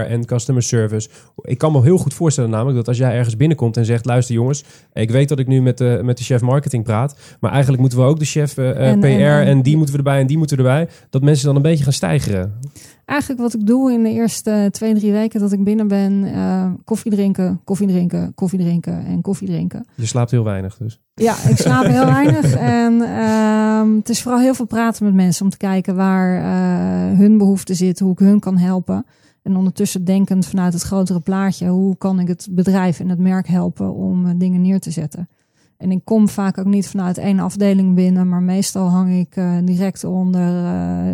[0.08, 1.10] en customer service?
[1.42, 4.36] Ik kan me heel goed voorstellen namelijk dat als jij ergens binnenkomt en zegt, luister
[4.36, 7.82] jongens, ik weet dat ik nu met de, met de chef marketing praat, maar eigenlijk
[7.82, 10.02] moeten we ook de chef eh, eh, En- PR en, en- en- die moeten we
[10.02, 12.60] erbij en die moeten erbij, dat mensen dan een beetje gaan stijgeren.
[13.06, 16.72] Eigenlijk wat ik doe in de eerste twee, drie weken dat ik binnen ben, eh,
[16.84, 19.86] koffie drinken, koffie drinken, koffie drinken en koffie drinken.
[19.96, 21.00] Je slaapt heel weinig dus.
[21.14, 22.56] Ja, ik slaap heel weinig.
[22.56, 27.18] En ehm, het is vooral heel veel praten met mensen om te kijken waar eh,
[27.18, 29.06] hun behoefte zit, hoe ik hun kan helpen.
[29.42, 33.48] En ondertussen denkend vanuit het grotere plaatje, hoe kan ik het bedrijf en het merk
[33.48, 35.30] helpen om eh, dingen neer te zetten.
[35.78, 40.04] En ik kom vaak ook niet vanuit één afdeling binnen, maar meestal hang ik direct
[40.04, 40.52] onder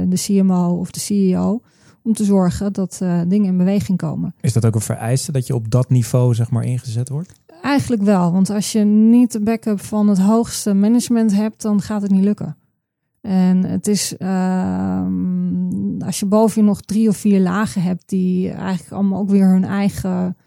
[0.10, 1.62] de CMO of de CEO.
[2.04, 4.36] Om te zorgen dat eh, dingen in beweging komen.
[4.42, 7.34] Is dat ook een vereiste dat je op dat niveau zeg maar ingezet wordt?
[7.62, 12.02] Eigenlijk wel, want als je niet de backup van het hoogste management hebt, dan gaat
[12.02, 12.56] het niet lukken.
[13.22, 18.50] En het is, ehm, als je boven je nog drie of vier lagen hebt die
[18.52, 20.38] eigenlijk allemaal ook weer hun eigen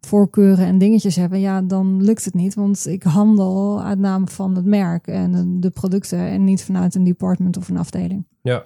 [0.00, 2.54] voorkeuren en dingetjes hebben, ja, dan lukt het niet.
[2.54, 7.04] Want ik handel uit naam van het merk en de producten en niet vanuit een
[7.04, 8.26] department of een afdeling.
[8.42, 8.64] Ja,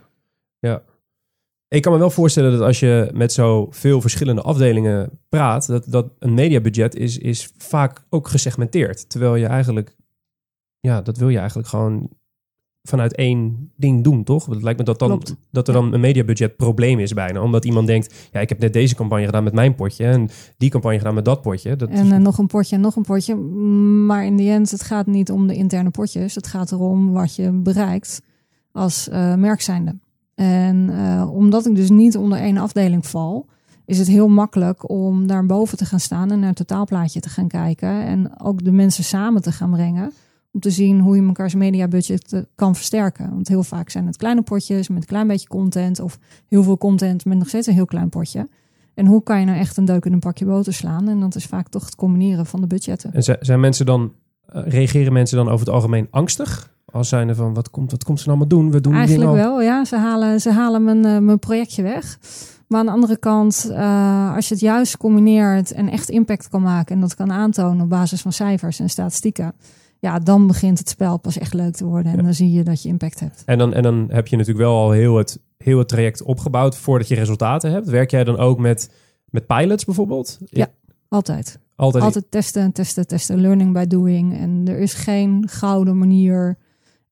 [0.59, 0.83] ja.
[1.73, 6.07] Ik kan me wel voorstellen dat als je met zoveel verschillende afdelingen praat, dat, dat
[6.19, 9.11] een mediabudget is, is vaak ook gesegmenteerd.
[9.11, 9.97] Terwijl je eigenlijk,
[10.81, 12.11] ja, dat wil je eigenlijk gewoon
[12.83, 14.47] vanuit één ding doen, toch?
[14.47, 15.37] Het lijkt me dat, dan, Klopt.
[15.51, 17.43] dat er dan een mediabudget probleem is bijna.
[17.43, 20.71] Omdat iemand denkt, ja, ik heb net deze campagne gedaan met mijn potje en die
[20.71, 21.77] campagne gedaan met dat potje.
[21.77, 23.35] Dat, En eh, nog een potje en nog een potje.
[24.07, 26.35] Maar in die end, het gaat niet om de interne potjes.
[26.35, 28.23] Het gaat erom wat je bereikt
[28.73, 29.97] als eh merk zijnde.
[30.43, 33.47] En eh, omdat ik dus niet onder één afdeling val,
[33.87, 37.29] is het heel makkelijk om daar boven te gaan staan en naar het totaalplaatje te
[37.29, 38.05] gaan kijken.
[38.05, 40.13] En ook de mensen samen te gaan brengen.
[40.53, 43.31] Om te zien hoe je mekaars mediabudget eh, kan versterken.
[43.31, 46.01] Want heel vaak zijn het kleine potjes met een klein beetje content.
[46.01, 48.49] Of heel veel content met nog steeds een heel klein potje.
[48.95, 51.09] En hoe kan je nou echt een deuk in een pakje boter slaan?
[51.09, 53.13] En dat is vaak toch het combineren van de budgetten.
[53.13, 54.13] En zi- zijn mensen dan,
[54.47, 56.72] eh, reageren mensen dan over het algemeen angstig?
[56.93, 58.71] Als zijnde van, wat komt, wat komt ze nou allemaal doen?
[58.73, 59.85] We doen Eigenlijk al- wel, ja.
[59.85, 62.19] Ze halen, ze halen mijn, eh, mijn projectje weg.
[62.69, 66.63] Maar aan de andere kant, eh, als je het juist combineert en echt impact kan
[66.63, 66.95] maken...
[66.95, 69.53] en dat kan aantonen op basis van cijfers en statistieken...
[69.99, 72.13] ja, dan begint het spel pas echt leuk te worden.
[72.13, 72.25] En Ja.
[72.25, 73.43] dan zie je dat je impact hebt.
[73.47, 76.77] En dan, en dan heb je natuurlijk wel al heel het, heel het traject opgebouwd
[76.77, 77.89] voordat je resultaten hebt.
[77.89, 78.91] Werk jij dan ook met,
[79.31, 80.39] met pilots bijvoorbeeld?
[80.45, 80.67] Ja.
[81.09, 81.59] Altijd.
[81.77, 82.05] Altijd.
[82.05, 83.41] Altijd testen, testen, testen.
[83.41, 84.39] Learning by doing.
[84.39, 86.59] En er is geen gouden manier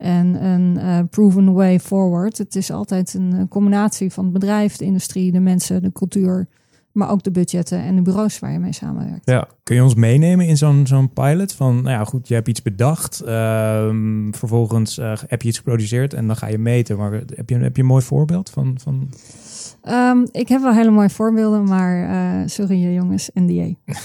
[0.00, 2.38] en een eh, proven way forward.
[2.38, 6.48] Het is altijd een eh, combinatie van het bedrijf, de industrie, de mensen, de cultuur.
[6.92, 9.30] Maar ook de budgetten en de bureaus waar je mee samenwerkt.
[9.30, 9.48] Ja.
[9.62, 11.52] Kun je ons meenemen in zo'n zo'n pilot?
[11.52, 13.20] Van, nou ja, goed, je hebt iets bedacht.
[13.20, 16.96] ehm, vervolgens eh, heb je iets geproduceerd en dan ga je meten.
[16.96, 18.74] Maar heb je, heb je een mooi voorbeeld van...
[18.78, 19.08] van...
[19.82, 23.68] Ehm, ik heb wel hele mooie voorbeelden, maar eh, sorry eh, jongens, NDA.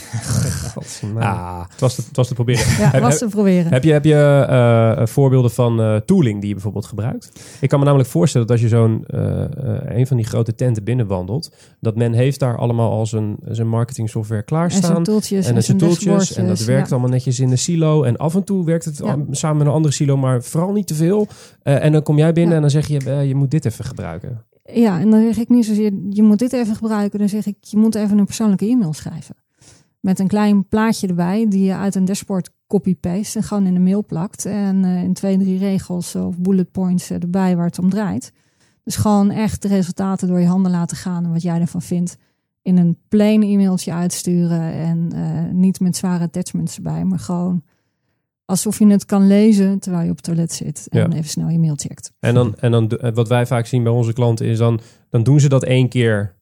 [1.19, 2.65] Ah, het, was te, het was te proberen.
[2.77, 3.71] Ja, Heb- was te proberen.
[3.73, 7.31] Heb je, heb je eh, voorbeelden van eh, tooling die je bijvoorbeeld gebruikt?
[7.61, 10.55] Ik kan me namelijk voorstellen dat als je zo'n eh, eh, een van die grote
[10.55, 14.91] tenten binnenwandelt, dat men heeft daar allemaal al zijn, zijn marketing software en klaarstaan.
[14.91, 16.91] zijn tooltjes En en, zijn tooltjes en dat werkt ja.
[16.93, 18.03] allemaal netjes in de silo.
[18.03, 19.17] En af en toe werkt het Ja.
[19.31, 21.27] samen met een andere silo, maar vooral niet te veel.
[21.63, 22.55] Eh, en dan kom jij binnen Ja.
[22.55, 24.43] en dan zeg je, eh, je moet dit even gebruiken.
[24.73, 27.19] Ja, en dan zeg ik niet zozeer, je moet dit even gebruiken.
[27.19, 29.35] Dan zeg ik, je moet even een persoonlijke e-mail schrijven.
[29.99, 33.79] Met een klein plaatje erbij, die je uit een dashboard copy-paste en gewoon in de
[33.79, 34.45] mail plakt.
[34.45, 38.31] En eh, in twee, drie regels of bullet points erbij waar het om draait.
[38.83, 42.17] Dus gewoon echt de resultaten door je handen laten gaan en wat jij ervan vindt.
[42.61, 47.63] In een plain e-mailtje uitsturen en eh, niet met zware attachments erbij, maar gewoon
[48.45, 50.87] alsof je het kan lezen terwijl je op het toilet zit.
[50.89, 51.17] En Ja.
[51.17, 52.11] even snel je mail checkt.
[52.19, 54.79] En dan, en dan eh, wat wij vaak zien bij onze klanten is dan,
[55.09, 56.33] dan doen ze dat één keer.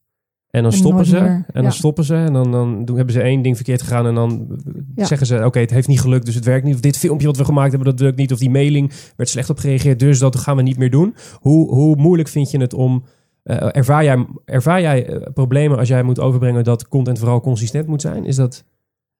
[0.49, 1.19] En dan En stoppen ze.
[1.21, 1.29] meer.
[1.31, 1.69] En dan Ja.
[1.69, 2.15] stoppen ze.
[2.15, 4.05] En dan, dan doen, hebben ze één ding verkeerd gegaan.
[4.07, 4.47] En dan
[4.95, 5.05] Ja.
[5.05, 6.25] zeggen ze: Oké, het heeft niet gelukt.
[6.25, 6.73] Dus het werkt niet.
[6.75, 8.31] Of dit filmpje wat we gemaakt hebben, dat lukt niet.
[8.31, 9.99] Of die mailing werd slecht op gereageerd.
[9.99, 11.15] Dus dat gaan we niet meer doen.
[11.39, 13.03] Hoe, hoe moeilijk vind je het om.
[13.43, 17.87] eh, ervaar jij, ervaar jij eh, problemen als jij moet overbrengen dat content vooral consistent
[17.87, 18.25] moet zijn?
[18.25, 18.63] Is dat.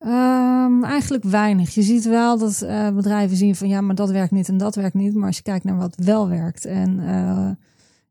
[0.04, 1.74] Ehm, eigenlijk weinig.
[1.74, 4.76] Je ziet wel dat eh, bedrijven zien van ja, maar dat werkt niet en dat
[4.76, 5.14] werkt niet.
[5.16, 7.50] Maar als je kijkt naar wat wel werkt en eh,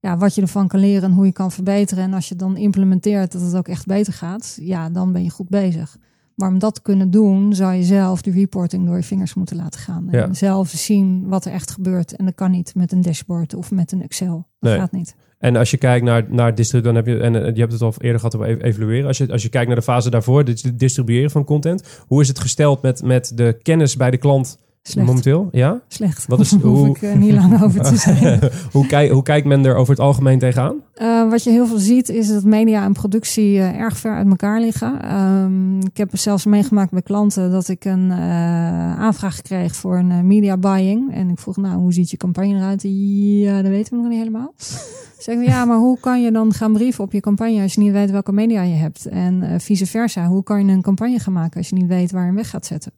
[0.00, 2.04] ja, wat je ervan kan leren en hoe je kan verbeteren.
[2.04, 5.30] En als je dan implementeert dat het ook echt beter gaat, ja, dan ben je
[5.30, 5.96] goed bezig.
[6.34, 9.56] Maar om dat te kunnen doen, zou je zelf de reporting door je vingers moeten
[9.56, 10.08] laten gaan.
[10.10, 10.34] En Ja.
[10.34, 12.16] zelf zien wat er echt gebeurt.
[12.16, 14.46] En dat kan niet met een dashboard of met een Excel.
[14.60, 14.78] Dat Nee.
[14.80, 15.14] gaat niet.
[15.42, 17.82] En als je kijkt naar, naar distribu- dan heb je, en eh, je hebt het
[17.82, 19.06] al eerder gehad ev- evalueren.
[19.06, 22.02] Als je, als je kijkt naar de fase daarvoor, het distribueren van content.
[22.06, 25.06] Hoe is het gesteld met, met de kennis bij de klant Slecht.
[25.06, 25.48] momenteel?
[25.52, 25.80] Ja?
[25.88, 26.26] Slecht.
[26.26, 28.50] Wat is- Daar hoef hoe- ik eh, niet lang over te zeggen.
[28.72, 30.74] hoe, kijk, hoe kijkt men er over het algemeen tegenaan?
[30.94, 34.28] Eh, wat je heel veel ziet is dat media en productie eh, erg ver uit
[34.28, 35.02] elkaar liggen.
[35.02, 40.56] Ehm, ik heb zelfs meegemaakt bij klanten dat ik een aanvraag kreeg voor een media
[40.56, 41.14] buying.
[41.14, 42.82] En ik vroeg, nou, hoe ziet je campagne eruit?
[42.86, 44.54] Ja, dat weten we nog niet helemaal.
[45.18, 47.92] Zeggen ja, maar hoe kan je dan gaan brieven op je campagne als je niet
[47.92, 49.06] weet welke media je hebt?
[49.06, 52.20] En vice versa, hoe kan je een campagne gaan maken als je niet weet waar
[52.20, 52.92] je hem weg gaat zetten?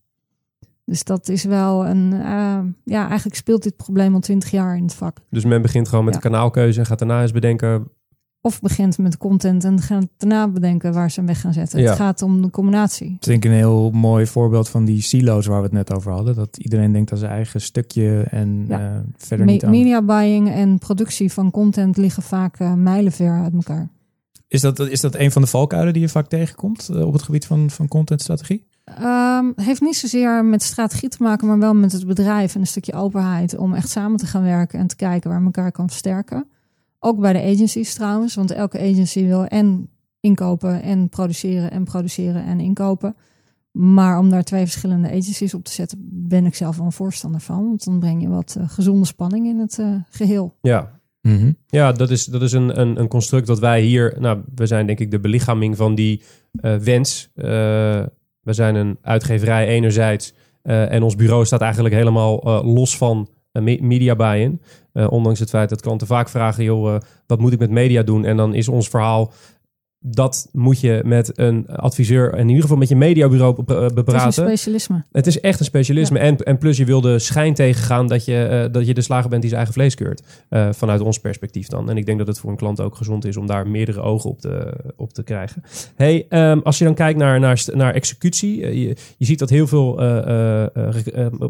[0.85, 4.83] Dus dat is wel een, eh, ja, eigenlijk speelt dit probleem al twintig jaar in
[4.83, 5.17] het vak.
[5.31, 6.21] Dus men begint gewoon met Ja.
[6.21, 7.89] de kanaalkeuze en gaat daarna eens bedenken...
[8.41, 11.81] Of begint met content en gaat daarna bedenken waar ze hem weg gaan zetten.
[11.81, 11.89] Ja.
[11.89, 13.11] Het gaat om de combinatie.
[13.13, 16.35] Ik denk een heel mooi voorbeeld van die silo's waar we het net over hadden.
[16.35, 18.79] Dat iedereen denkt aan zijn eigen stukje en Ja.
[18.81, 19.71] eh, verder Me- niet aan.
[19.71, 23.89] media buying en productie van content liggen vaak eh, mijlenver uit elkaar.
[24.49, 27.47] Is dat, is dat een van de valkuilen die je vaak tegenkomt op het gebied
[27.47, 28.67] van, van contentstrategie?
[28.85, 32.67] Ehm, heeft niet zozeer met strategie te maken, maar wel met het bedrijf en een
[32.67, 36.47] stukje openheid om echt samen te gaan werken en te kijken waar elkaar kan versterken.
[36.99, 39.89] Ook bij de agencies trouwens, want elke agency wil en
[40.21, 43.17] inkopen en produceren en produceren en inkopen.
[43.73, 47.41] Maar om daar twee verschillende agencies op te zetten, ben ik zelf wel een voorstander
[47.41, 47.65] van.
[47.65, 50.57] Want dan breng je wat eh, gezonde spanning in het eh, geheel.
[50.61, 51.01] Ja,
[51.67, 54.17] Ja, dat is, dat is een, een, een construct dat wij hier...
[54.19, 57.31] Nou, we zijn denk ik de belichaming van die eh, wens.
[58.45, 60.35] We zijn een uitgeverij enerzijds.
[60.63, 64.61] eh, en ons bureau staat eigenlijk helemaal eh, los van eh, me- media buy-in.
[65.09, 66.65] Ondanks het feit dat klanten vaak vragen...
[66.65, 68.25] joh, wat moet ik met media doen?
[68.25, 69.33] En dan is ons verhaal...
[70.07, 73.89] Dat moet je met een adviseur, in ieder geval met je mediabureau be- eh, Het
[73.89, 74.27] is bepraten.
[74.27, 75.05] een specialisme.
[75.13, 76.19] Het is echt een specialisme.
[76.19, 79.29] En, en plus je wil de schijn tegengaan dat je, eh, dat je de slager
[79.29, 80.23] bent die zijn eigen vlees keurt.
[80.49, 81.91] Eh, vanuit ons perspectief dan.
[81.91, 84.31] En ik denk dat het voor een klant ook gezond is om daar meerdere ogen
[84.31, 85.63] op te, op te krijgen.
[85.97, 88.57] Hey, ehm, als je dan kijkt naar, naar, naar executie.
[88.61, 90.01] je, je ziet dat heel veel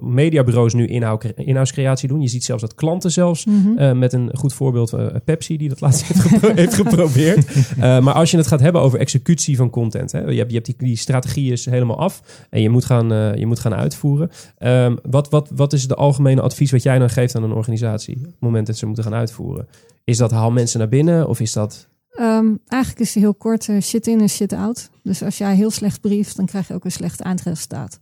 [0.00, 2.20] mediabureaus nu inhoud, inhoudscreatie doen.
[2.20, 3.98] Je ziet zelfs dat klanten zelfs Mhm.
[3.98, 7.46] met een goed voorbeeld, Pepsi, die dat laatst heeft, gepro- heeft geprobeerd.
[7.78, 10.66] Maar als je het gaat hebben over executie van content, hè, je hebt, je hebt
[10.66, 14.30] die, die strategie is helemaal af en je moet gaan, eh, je moet gaan uitvoeren.
[14.58, 18.16] Ehm, wat, wat, wat is de algemene advies wat jij dan geeft aan een organisatie
[18.16, 19.68] op het moment dat ze moeten gaan uitvoeren?
[20.04, 21.88] Is dat haal mensen naar binnen of is dat.
[22.10, 24.90] Ehm, eigenlijk is het heel kort eh, shit in en shit out.
[25.02, 27.98] Dus als jij heel slecht brieft, dan krijg je ook een slecht eindresultaat.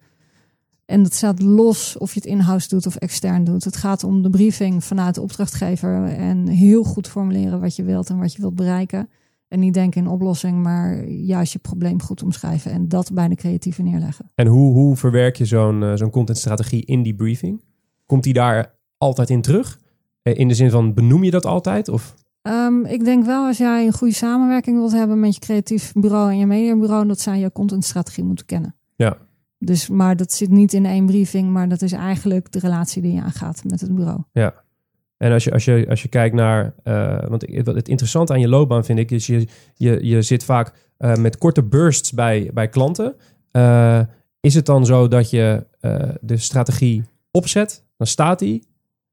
[0.85, 3.65] En dat staat los of je het in-house doet of extern doet.
[3.65, 8.09] Het gaat om de briefing vanuit de opdrachtgever en heel goed formuleren wat je wilt
[8.09, 9.09] en wat je wilt bereiken.
[9.53, 13.35] En niet denken in oplossing, maar juist je probleem goed omschrijven en dat bij de
[13.35, 14.31] creatieve neerleggen.
[14.35, 17.63] En hoe, hoe verwerk je zo'n eh, zo'n contentstrategie in die briefing?
[18.07, 19.79] Komt die daar altijd in terug?
[20.23, 21.89] Eh, in de zin van benoem je dat altijd?
[21.89, 25.93] Of Ehm, ik denk wel als jij een goede samenwerking wilt hebben met je creatief
[25.93, 28.75] bureau en je mediabureau, dat zij je contentstrategie moeten kennen.
[28.97, 29.17] Ja.
[29.59, 33.13] Dus, maar dat zit niet in één briefing, maar dat is eigenlijk de relatie die
[33.13, 34.23] je aangaat met het bureau.
[35.23, 36.75] En als je, als je, als je kijkt naar.
[36.83, 40.73] eh, want het interessante aan je loopbaan vind ik, is je, je, je zit vaak
[40.97, 43.15] eh, met korte bursts bij, bij klanten.
[43.51, 44.01] Eh,
[44.41, 45.67] is het dan zo dat je
[46.21, 48.67] de strategie opzet, dan staat die,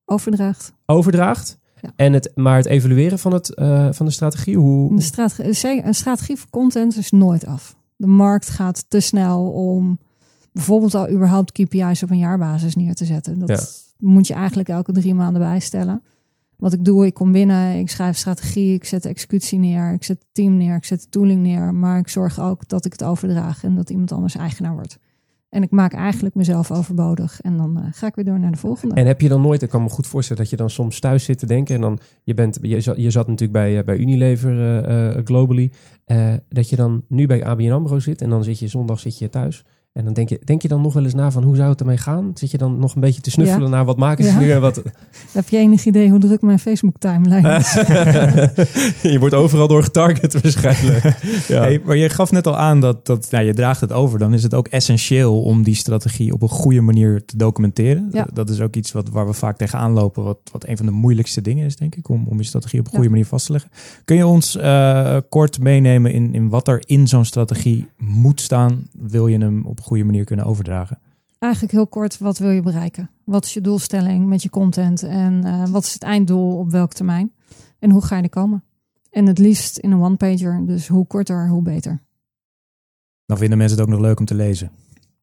[0.06, 0.74] Overdraagt.
[0.86, 1.58] overdraagt.
[1.82, 1.94] Ja.
[1.96, 3.54] En het, maar het evalueren van, het,
[3.96, 4.92] van de strategie, hoe.
[4.92, 7.76] Een strategie, een strategie voor content is nooit af.
[7.96, 10.00] De markt gaat te snel om
[10.52, 13.40] bijvoorbeeld al überhaupt KPI's op een jaarbasis neer te zetten.
[13.40, 16.04] Dat moet je eigenlijk elke drie maanden bijstellen.
[16.58, 20.04] Wat ik doe, ik kom binnen, ik schrijf strategie, ik zet de executie neer, ik
[20.04, 21.74] zet het team neer, ik zet de tooling neer.
[21.74, 24.98] Maar ik zorg ook dat ik het overdraag en dat iemand anders eigenaar wordt.
[25.50, 27.42] En ik maak eigenlijk mezelf overbodig.
[27.42, 28.96] En dan eh, ga ik weer door naar de volgende.
[28.96, 31.24] En heb je dan nooit, ik kan me goed voorstellen dat je dan soms thuis
[31.24, 33.98] zit te denken en dan, je bent, je zat, je zat natuurlijk bij, eh, bij
[33.98, 35.72] Unilever eh, globally,
[36.50, 39.30] dat je dan nu bij ABN AMRO zit en dan zit je zondag zit je
[39.30, 41.70] thuis en dan denk je, denk je dan nog wel eens na van hoe zou
[41.70, 42.32] het ermee gaan?
[42.34, 44.40] Zit je dan nog een beetje te snuffelen naar wat maken ze Ja.
[44.40, 44.82] nu en wat...
[45.32, 47.74] Heb je enig idee hoe druk mijn Facebook timeline is?
[49.12, 51.04] je wordt overal door getarget waarschijnlijk.
[51.48, 51.62] Ja.
[51.62, 54.20] Hey, maar je gaf net al aan dat, dat nou, je draagt het over.
[54.20, 58.10] Dan is het ook essentieel om die strategie op een goede manier te documenteren.
[58.12, 58.28] Ja.
[58.34, 60.24] Dat is ook iets wat, waar we vaak tegenaan lopen.
[60.24, 62.10] Wat, wat een van de moeilijkste dingen is, denk ik.
[62.10, 62.98] Om, om je strategie op een Ja.
[62.98, 63.72] goede manier vast te leggen.
[64.06, 68.88] Kun je ons eh, kort meenemen in, in wat er in zo'n strategie moet staan?
[69.00, 71.00] Wil je hem op een goede manier kunnen overdragen?
[71.40, 73.10] Eigenlijk heel kort, wat wil je bereiken?
[73.24, 75.04] Wat is je doelstelling met je content?
[75.04, 77.32] En uh, wat is het einddoel op welk termijn?
[77.80, 78.64] En hoe ga je er komen?
[79.10, 80.64] En het liefst in een one-pager.
[80.66, 82.02] Dus hoe korter, hoe beter.
[83.26, 84.72] Dan vinden mensen het ook nog leuk om te lezen.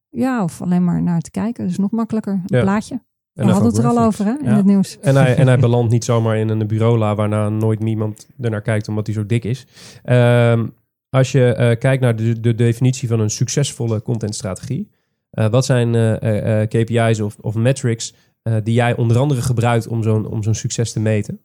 [0.09, 1.67] Ja, of alleen maar naar te kijken.
[1.67, 2.33] Dus nog makkelijker.
[2.33, 2.61] Een Ja.
[2.61, 3.01] plaatje.
[3.33, 4.55] We En hadden het er al over hè, in Ja.
[4.55, 4.99] het nieuws.
[4.99, 8.87] En hij, en hij belandt niet zomaar in een bureaula waarna nooit niemand ernaar kijkt
[8.87, 9.67] omdat hij zo dik is.
[10.03, 10.67] Ehm,
[11.09, 14.89] als je eh, kijkt naar de, de definitie van een succesvolle contentstrategie.
[15.29, 18.13] eh, wat zijn eh, KPI's of, of metrics
[18.63, 21.39] die jij onder andere gebruikt om zo'n, om succes te meten?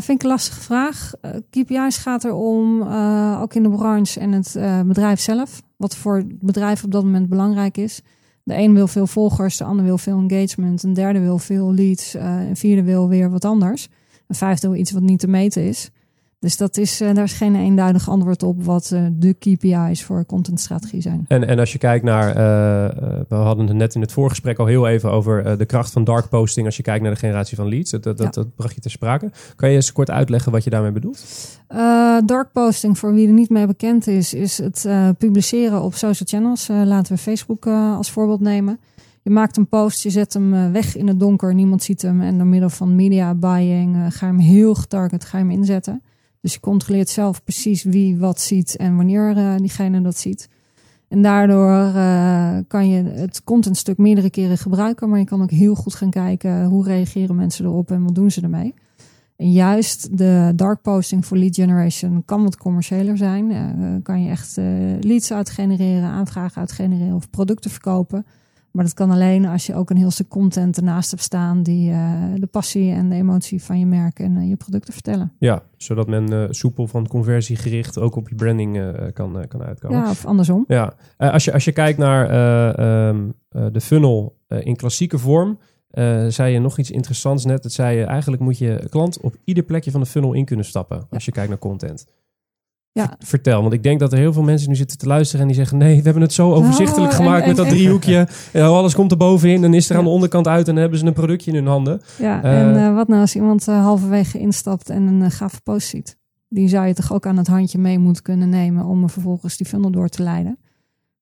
[0.00, 1.12] Vind ik een lastige vraag.
[1.50, 5.62] KPI's gaat erom, eh ook in de branche en het bedrijf zelf.
[5.76, 8.00] Wat voor het bedrijf op dat moment belangrijk is.
[8.42, 10.82] De een wil veel volgers, de ander wil veel engagement.
[10.82, 12.14] Een derde wil veel leads.
[12.14, 13.88] een vierde wil weer wat anders.
[14.26, 15.90] Een vijfde wil iets wat niet te meten is.
[16.46, 20.26] Dus dat is, eh, daar is geen eenduidig antwoord op wat eh, de KPI's voor
[20.26, 21.24] contentstrategie zijn.
[21.28, 22.34] En, en als je kijkt naar, eh,
[23.28, 26.28] we hadden het net in het voorgesprek al heel even over de kracht van dark
[26.28, 27.90] posting als je kijkt naar de generatie van leads.
[27.90, 28.42] Dat, dat, dat, Ja.
[28.42, 29.30] dat bracht je ter sprake.
[29.56, 31.24] Kan je eens kort uitleggen wat je daarmee bedoelt?
[32.26, 36.68] Dark posting, voor wie er niet mee bekend is, is het publiceren op social channels.
[36.68, 38.78] Laten we Facebook als voorbeeld nemen.
[39.22, 42.20] Je maakt een post, je zet hem weg in het donker, niemand ziet hem.
[42.20, 46.02] En door middel van media buying ga je hem heel getarget ga je hem inzetten.
[46.46, 50.48] Dus je controleert zelf precies wie wat ziet en wanneer eh, diegene dat ziet.
[51.08, 55.74] En daardoor eh, kan je het contentstuk meerdere keren gebruiken, maar je kan ook heel
[55.74, 58.74] goed gaan kijken hoe reageren mensen erop en wat doen ze ermee.
[59.36, 63.50] En juist de dark posting voor lead generation kan wat commerciëler zijn.
[63.50, 63.62] Eh,
[64.02, 64.56] kan je echt
[65.00, 68.26] leads uitgenereren, aanvragen uitgenereren of producten verkopen.
[68.76, 71.90] Maar dat kan alleen als je ook een heel stuk content ernaast hebt staan die
[71.90, 75.32] eh, de passie en de emotie van je merk en eh, je producten vertellen.
[75.38, 79.98] Ja, zodat men eh, soepel van conversiegericht ook op je branding kan, kan uitkomen.
[79.98, 80.64] Ja, of andersom.
[80.66, 85.58] Ja, als, je, als je kijkt naar eh, ehm, eh, de funnel in klassieke vorm,
[86.28, 87.62] zei je nog iets interessants net.
[87.62, 90.64] Dat zei je, eigenlijk moet je klant op ieder plekje van de funnel in kunnen
[90.64, 91.06] stappen.
[91.10, 92.06] Als je kijkt naar content.
[92.96, 93.14] Ja.
[93.18, 95.56] Vertel, want ik denk dat er heel veel mensen nu zitten te luisteren en die
[95.56, 98.28] zeggen: nee, we hebben het zo overzichtelijk en- gemaakt en- met dat en- driehoekje.
[98.52, 100.98] Ja, alles komt er bovenin en is er aan de onderkant uit en dan hebben
[100.98, 102.00] ze een productje in hun handen.
[102.18, 105.88] Ja, Eh, en eh, wat nou als iemand eh, halverwege instapt en een gave post
[105.88, 106.16] ziet?
[106.48, 109.56] Die zou je toch ook aan het handje mee moeten kunnen nemen om er vervolgens
[109.56, 110.58] die funnel door te leiden.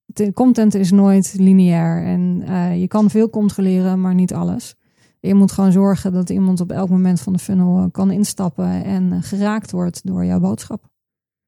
[0.06, 4.74] De content is nooit lineair en eh, je kan veel controleren, maar niet alles.
[5.20, 9.22] Je moet gewoon zorgen dat iemand op elk moment van de funnel kan instappen en
[9.22, 10.92] geraakt wordt door jouw boodschap.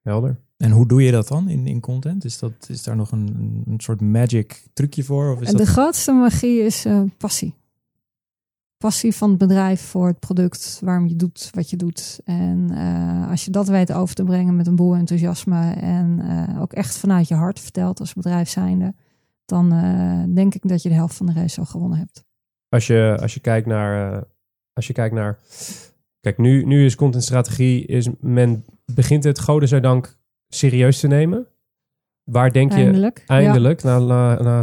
[0.06, 0.40] Helder.
[0.56, 2.24] En hoe doe je dat dan in, in content?
[2.24, 5.32] Is, dat, is daar nog een, een soort magic trucje voor?
[5.32, 5.66] Of is En de dat...
[5.68, 7.54] grootste magie is eh, passie.
[8.78, 12.20] Passie van het bedrijf voor het product, waarom je doet wat je doet.
[12.24, 16.60] En eh, als je dat weet over te brengen met een boel enthousiasme en eh,
[16.60, 18.94] ook echt vanuit je hart vertelt als bedrijf zijnde,
[19.44, 22.24] dan eh, denk ik dat je de helft van de race al gewonnen hebt.
[22.68, 24.12] Als je, als je kijkt naar.
[24.16, 24.22] eh,
[24.72, 25.38] als je kijkt naar.
[26.26, 27.86] Kijk, nu, nu is contentstrategie.
[27.86, 30.16] Is men begint het, godzijdank,
[30.48, 31.46] serieus te nemen.
[32.24, 33.22] Waar denk je Eindelijk.
[33.26, 33.82] eindelijk?
[33.82, 34.12] Nou,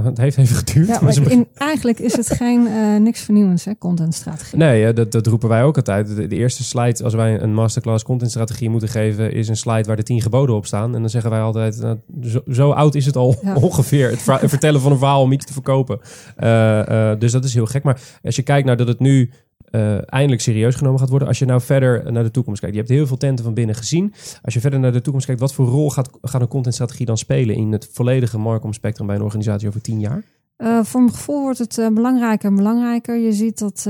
[0.06, 0.88] het heeft even geduurd.
[0.88, 4.58] Ja, maar in, eigenlijk is het geen eh, niks vernieuwends, hè, contentstrategie.
[4.58, 6.16] Nee, dat, dat roepen wij ook altijd.
[6.16, 9.96] De, de eerste slide, als wij een masterclass contentstrategie moeten geven, is een slide waar
[9.96, 10.96] de tien geboden op staan.
[10.96, 13.56] En dan zeggen wij altijd, nou, zo, zo oud is het al Ja.
[13.68, 14.10] ongeveer.
[14.10, 16.00] Het vertellen van een verhaal om iets te verkopen.
[16.36, 17.84] Eh, eh, dus dat is heel gek.
[17.84, 19.32] Maar als je kijkt naar dat het nu
[19.74, 21.28] eh, eindelijk serieus genomen gaat worden.
[21.28, 22.76] Als je nou verder naar de toekomst kijkt.
[22.76, 24.14] Je hebt heel veel tenten van binnen gezien.
[24.42, 27.18] Als je verder naar de toekomst kijkt, wat voor rol gaat, gaat een contentstrategie dan
[27.18, 30.24] spelen in het volledige Marcom spectrum bij een organisatie over tien jaar?
[30.56, 33.18] Eh, voor mijn gevoel wordt het eh, belangrijker en belangrijker.
[33.18, 33.86] Je ziet dat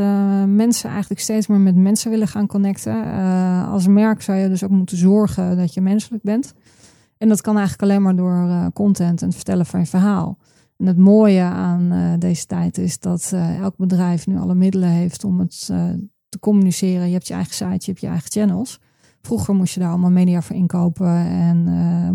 [0.47, 3.03] mensen eigenlijk steeds meer met mensen willen gaan connecten.
[3.67, 6.53] Als merk zou je dus ook moeten zorgen dat je menselijk bent.
[7.17, 10.37] En dat kan eigenlijk alleen maar door content en het vertellen van je verhaal.
[10.83, 14.89] En het mooie aan eh, deze tijd is dat eh, elk bedrijf nu alle middelen
[14.89, 15.89] heeft om het eh,
[16.29, 17.07] te communiceren.
[17.07, 18.79] Je hebt je eigen site, je hebt je eigen channels.
[19.21, 21.65] Vroeger moest je daar allemaal media voor inkopen en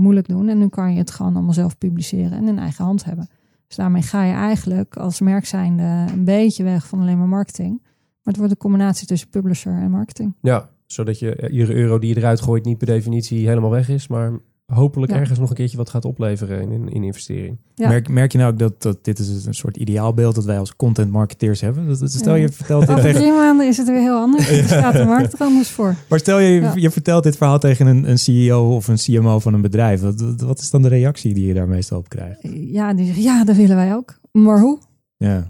[0.00, 0.48] moeilijk doen.
[0.48, 3.28] En nu kan je het gewoon allemaal zelf publiceren en in eigen hand hebben.
[3.66, 7.78] Dus daarmee ga je eigenlijk als merk zijnde een beetje weg van alleen maar marketing.
[7.82, 10.34] Maar het wordt een combinatie tussen publisher en marketing.
[10.40, 14.08] Ja, zodat je iedere euro die je eruit gooit niet per definitie helemaal weg is,
[14.08, 14.40] maar
[14.74, 15.18] hopelijk Ja.
[15.18, 17.58] ergens nog een keertje wat gaat opleveren in, in, in investering.
[17.74, 17.88] Ja.
[17.88, 20.76] Merk, merk je nou ook dat, dat dit is een soort ideaalbeeld dat wij als
[20.76, 21.86] content marketeers hebben?
[21.88, 22.48] Dat, dat- stel je Ja.
[22.52, 24.48] vertelt dit tegen, drie maanden is het weer heel anders.
[24.50, 25.94] Er staat de markt er anders voor.
[26.08, 26.72] maar stel je, Ja.
[26.74, 30.00] je vertelt dit verhaal tegen een, een CEO of een CMO van een bedrijf.
[30.00, 32.38] Wat, wat- is dan de reactie die je daar meestal op krijgt?
[32.52, 34.18] Ja, die zeggen, ja, dat willen wij ook.
[34.32, 34.78] Maar hoe?
[35.16, 35.48] Ja.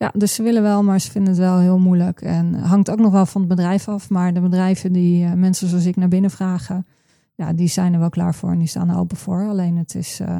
[0.00, 2.20] Ja, dus ze willen wel, maar ze vinden het wel heel moeilijk.
[2.20, 4.10] En hangt ook nog wel van het bedrijf af.
[4.10, 6.86] Maar de bedrijven die eh, mensen zoals ik naar binnen vragen,
[7.38, 9.48] ja, die zijn er wel klaar voor en die staan er open voor.
[9.48, 10.38] Alleen het is eh,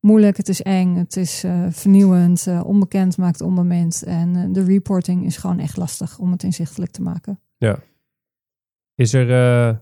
[0.00, 4.02] moeilijk, het is eng, het is eh, vernieuwend, eh, onbekend maakt onbemind.
[4.02, 7.40] En de reporting is gewoon echt lastig om het inzichtelijk te maken.
[8.94, 9.80] Is er,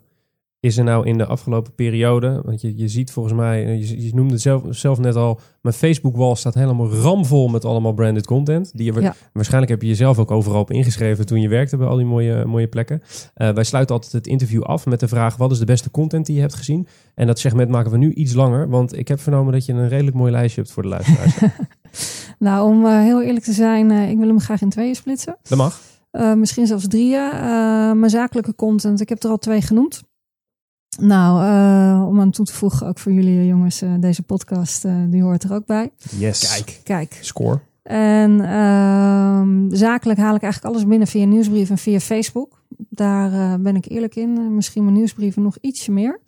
[0.65, 4.07] is er nou in de afgelopen periode, want je, je ziet volgens mij, eh, je,
[4.07, 8.27] je noemde het zelf, zelf net al, mijn Facebook-wall staat helemaal ramvol met allemaal branded
[8.27, 8.71] content.
[8.75, 9.15] Die je, Ja.
[9.33, 12.45] Waarschijnlijk heb je jezelf ook overal op ingeschreven toen je werkte bij al die mooie,
[12.45, 13.03] mooie plekken.
[13.35, 16.27] Eh, wij sluiten altijd het interview af met de vraag, wat is de beste content
[16.27, 16.87] die je hebt gezien?
[17.15, 19.89] En dat segment maken we nu iets langer, want ik heb vernomen dat je een
[19.89, 21.37] redelijk mooi lijstje hebt voor de luisteraars.
[22.39, 25.37] Nou, om eh, heel eerlijk te zijn, ik wil hem graag in tweeën splitsen.
[25.43, 25.81] dat mag.
[26.37, 27.31] Misschien zelfs drieën.
[27.99, 30.03] Mijn zakelijke content, ik heb er al twee genoemd.
[31.01, 34.85] Nou, eh, om aan toe te voegen, ook voor jullie eh, jongens, eh, deze podcast,
[34.85, 35.91] eh, die hoort er ook bij.
[36.19, 36.49] Yes.
[36.55, 37.61] Kijk, Kijk, score.
[37.83, 42.63] En ehm, zakelijk haal ik eigenlijk alles binnen via nieuwsbrief en via Facebook.
[42.89, 44.55] Daar eh, ben ik eerlijk in.
[44.55, 46.21] Misschien mijn nieuwsbrieven nog ietsje meer.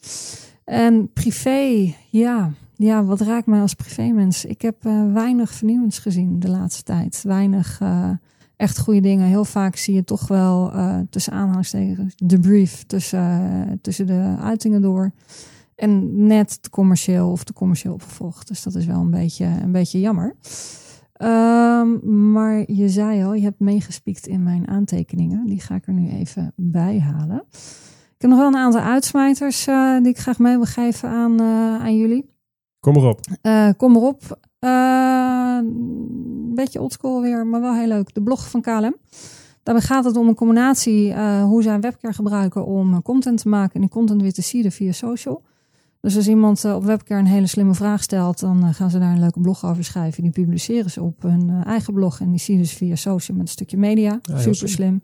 [0.65, 2.51] En privé, ja.
[2.77, 4.45] Ja, wat raakt mij als privémens?
[4.45, 7.23] Ik heb eh, weinig vernieuwends gezien de laatste tijd.
[7.23, 8.11] Weinig eh,
[8.57, 9.27] echt goede dingen.
[9.27, 14.35] Heel vaak zie je toch wel eh, tussen aanhalingstekens de brief tussen, eh, tussen de
[14.41, 15.11] uitingen door.
[15.75, 18.49] En net te commercieel of te commercieel opgevolgd.
[18.49, 20.37] Dus dat is wel een beetje, een beetje jammer.
[21.13, 25.47] Ehm, maar je zei al, je hebt meegespiekt in mijn aantekeningen.
[25.47, 27.45] Die ga ik er nu even bij halen.
[28.15, 31.41] Ik heb nog wel een aantal uitsmijters eh, die ik graag mee wil geven aan,
[31.81, 32.35] aan jullie.
[32.81, 33.21] Kom maar op.
[33.43, 34.39] Eh, kom maar op.
[34.59, 38.15] Een beetje oldschool weer, maar wel heel leuk.
[38.15, 38.97] De blog van KLM.
[39.67, 43.49] Daarbij gaat het om een combinatie eh, hoe zij webcare gebruiken om eh, content te
[43.49, 45.43] maken en die content weer te seeden via social.
[46.01, 49.13] Dus als iemand eh, op webcare een hele slimme vraag stelt, dan gaan ze daar
[49.13, 50.23] een leuke blog over schrijven.
[50.23, 53.53] Die publiceren ze op hun eigen blog en die seeden ze via social met een
[53.53, 54.21] stukje media.
[54.37, 55.03] Super slim.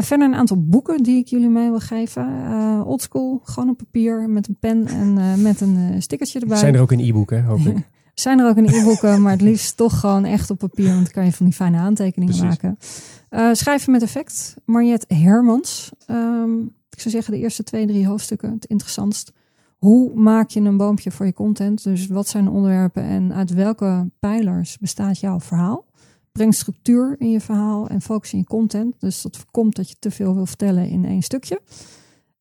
[0.00, 2.26] verder een aantal boeken die ik jullie mee wil geven.
[2.44, 6.56] Eh oldschool, gewoon op papier met een pen en met een stickertje erbij.
[6.56, 7.76] Zijn er ook in e-book, hè, hoop ik.
[8.14, 10.88] Zijn er ook in e-boeken, maar het liefst toch gewoon echt op papier.
[10.88, 12.60] Want dan kan je van die fijne aantekeningen Precies.
[12.62, 12.78] maken.
[13.28, 14.54] Eh, schrijven met effect.
[14.64, 15.90] Mariette Hermans.
[16.06, 16.60] Ehm,
[16.90, 19.32] ik zou zeggen de eerste twee, drie hoofdstukken het interessantst.
[19.78, 21.82] Hoe maak je een boompje voor je content?
[21.82, 25.84] Dus wat zijn de onderwerpen en uit welke pijlers bestaat jouw verhaal?
[26.32, 28.94] Breng structuur in je verhaal en focus in je content.
[28.98, 31.60] Dus dat voorkomt dat je te veel wil vertellen in één stukje.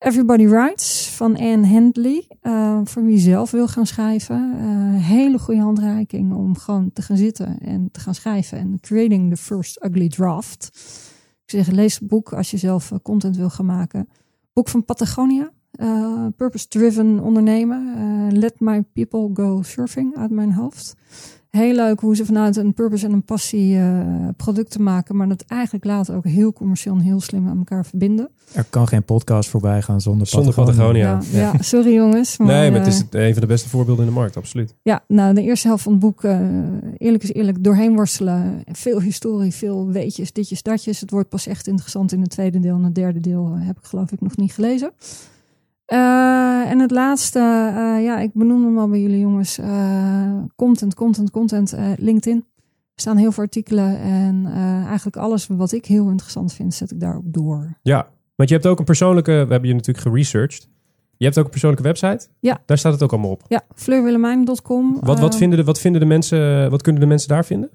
[0.03, 2.27] Everybody Writes van Anne Handley.
[2.41, 4.53] eh, voor wie zelf wil gaan schrijven.
[4.57, 8.57] Eh, hele goede handreiking om gewoon te gaan zitten en te gaan schrijven.
[8.57, 10.69] En creating the first ugly draft.
[11.45, 14.09] Ik zeg, lees het boek als je zelf eh, content wil gaan maken.
[14.53, 15.51] Boek van Patagonia.
[15.71, 18.37] eh, Purpose Driven ondernemen.
[18.37, 20.95] Let My People Go Surfing uit mijn hoofd.
[21.51, 23.99] Heel leuk hoe ze vanuit een purpose en een passie eh,
[24.37, 25.15] producten maken.
[25.15, 28.29] Maar dat eigenlijk later ook heel commercieel en heel slim aan elkaar verbinden.
[28.53, 31.13] Er kan geen podcast voorbij gaan zonder Zonder Patagonia.
[31.13, 31.41] Patagonia.
[31.41, 32.37] Ja, ja, sorry jongens.
[32.37, 34.75] Maar, nee, maar het is eh, een van de beste voorbeelden in de markt, absoluut.
[34.81, 36.39] Ja, nou, de eerste helft van het boek, eh,
[36.97, 38.63] eerlijk is eerlijk, doorheen worstelen.
[38.71, 40.99] Veel historie, veel weetjes, ditjes, datjes.
[40.99, 42.75] Het wordt pas echt interessant in het tweede deel.
[42.75, 44.91] En het derde deel heb ik geloof ik nog niet gelezen.
[45.91, 49.57] Eh, en het laatste, eh, ja, ik benoem hem al bij jullie jongens.
[49.57, 51.75] Eh, content, content, content.
[51.97, 52.37] LinkedIn.
[52.95, 53.99] Er staan heel veel artikelen.
[53.99, 54.45] En
[54.87, 57.77] eigenlijk alles wat ik heel interessant vind, zet ik daarop door.
[57.81, 60.69] Ja, want je hebt ook een persoonlijke, we hebben je natuurlijk geresearched.
[61.17, 62.27] Je hebt ook een persoonlijke website.
[62.39, 62.61] Ja.
[62.65, 63.43] Daar staat het ook allemaal op.
[63.47, 64.97] Ja, fleurwillemijn.com.
[65.01, 67.69] Wat, wat, vinden de, wat vinden de mensen, wat kunnen de mensen daar vinden?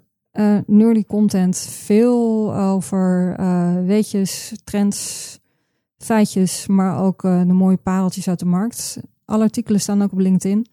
[0.66, 1.58] nerdy content.
[1.58, 3.36] Veel over
[3.86, 5.38] weetjes, trends,
[5.99, 9.01] feitjes, maar ook eh, de mooie pareltjes uit de markt.
[9.24, 10.66] Alle artikelen staan ook op LinkedIn.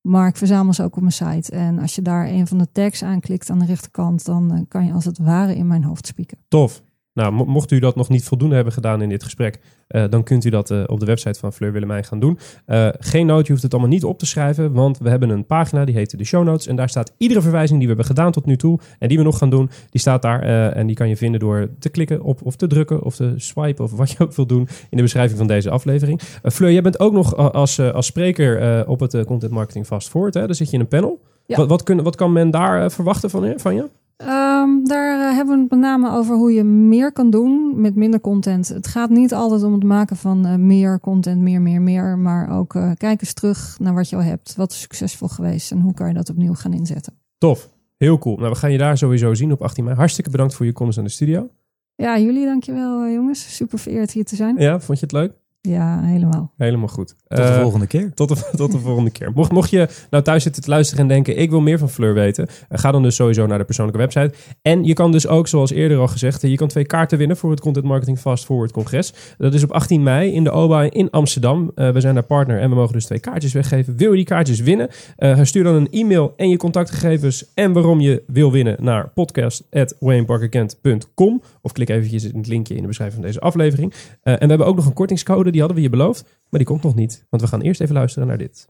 [0.00, 1.52] Maar ik verzamel ze ook op mijn site.
[1.52, 4.86] En als je daar een van de tags aanklikt aan de rechterkant, dan eh, kan
[4.86, 6.38] je als het ware in mijn hoofd spieken.
[6.48, 6.82] Tof.
[7.16, 10.22] Nou, mo- mocht u dat nog niet voldoende hebben gedaan in dit gesprek, eh, dan
[10.22, 12.38] kunt u dat eh, op de website van Fleur Willemijn gaan doen.
[12.66, 15.46] Eh, geen nood, je hoeft het allemaal niet op te schrijven, want we hebben een
[15.46, 16.66] pagina die heet de show notes.
[16.66, 19.24] En daar staat iedere verwijzing die we hebben gedaan tot nu toe en die we
[19.24, 20.40] nog gaan doen, die staat daar.
[20.72, 23.84] en die kan je vinden door te klikken op of te drukken of te swipen
[23.84, 26.20] of wat je ook wil doen in de beschrijving van deze aflevering.
[26.42, 30.34] Fleur, jij bent ook nog als, als spreker op het Content Marketing Fast Forward.
[30.34, 30.46] Hè?
[30.46, 31.20] Daar zit je in een panel.
[31.46, 31.56] Ja.
[31.56, 33.52] Wat, wat, kun, wat kan men daar verwachten van?
[33.56, 33.88] Van je?
[34.16, 37.94] Ehm, daar eh, hebben we het met name over hoe je meer kan doen met
[37.94, 38.68] minder content.
[38.68, 42.18] Het gaat niet altijd om het maken van eh, meer content, meer, meer, meer.
[42.18, 44.56] Maar ook eh, kijk eens terug naar wat je al hebt.
[44.56, 47.12] Wat is succesvol geweest en hoe kan je dat opnieuw gaan inzetten?
[47.38, 47.70] Tof.
[47.96, 48.36] Heel cool.
[48.36, 49.96] Nou, we gaan je daar sowieso zien op 18 mei.
[49.96, 51.48] Hartstikke bedankt voor je komst aan de studio.
[51.94, 53.56] Ja, jullie dankjewel jongens.
[53.56, 54.56] Super vereerd hier te zijn.
[54.58, 55.32] Ja, vond je het leuk?
[55.66, 56.52] Ja, helemaal.
[56.56, 57.14] Helemaal goed.
[57.28, 58.12] Tot de Eh, volgende keer.
[58.14, 59.30] Tot de, tot de volgende keer.
[59.34, 61.38] Mocht, mocht je nou thuis zitten te luisteren en denken...
[61.38, 62.46] ik wil meer van Fleur weten...
[62.68, 64.32] eh, ga dan dus sowieso naar de persoonlijke website.
[64.62, 66.44] En je kan dus ook, zoals eerder al gezegd...
[66.44, 69.12] eh, je kan twee kaarten winnen voor het Content Marketing Fast Forward Congres.
[69.38, 71.70] Dat is op 18 mei in de OBA in Amsterdam.
[71.74, 73.96] Eh, we zijn daar partner en we mogen dus twee kaartjes weggeven.
[73.96, 74.88] Wil je die kaartjes winnen?
[75.16, 77.44] Eh, stuur dan een e-mail en je contactgegevens...
[77.54, 81.42] en waarom je wil winnen naar podcast.wayneparkerkent.com.
[81.62, 83.92] Of klik eventjes in het linkje in de beschrijving van deze aflevering.
[84.22, 86.22] Eh, en we hebben ook nog een kortingscode, die hadden we je beloofd.
[86.22, 88.68] Maar die komt nog niet, want we gaan eerst even luisteren naar dit.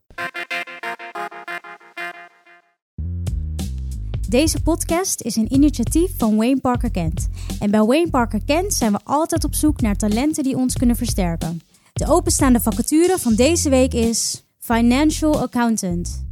[4.28, 7.28] Deze podcast is een initiatief van Wayne Parker Kent.
[7.60, 10.96] En bij Wayne Parker Kent zijn we altijd op zoek naar talenten die ons kunnen
[10.96, 11.60] versterken.
[11.92, 16.26] De openstaande vacature van deze week is Financial Accountant.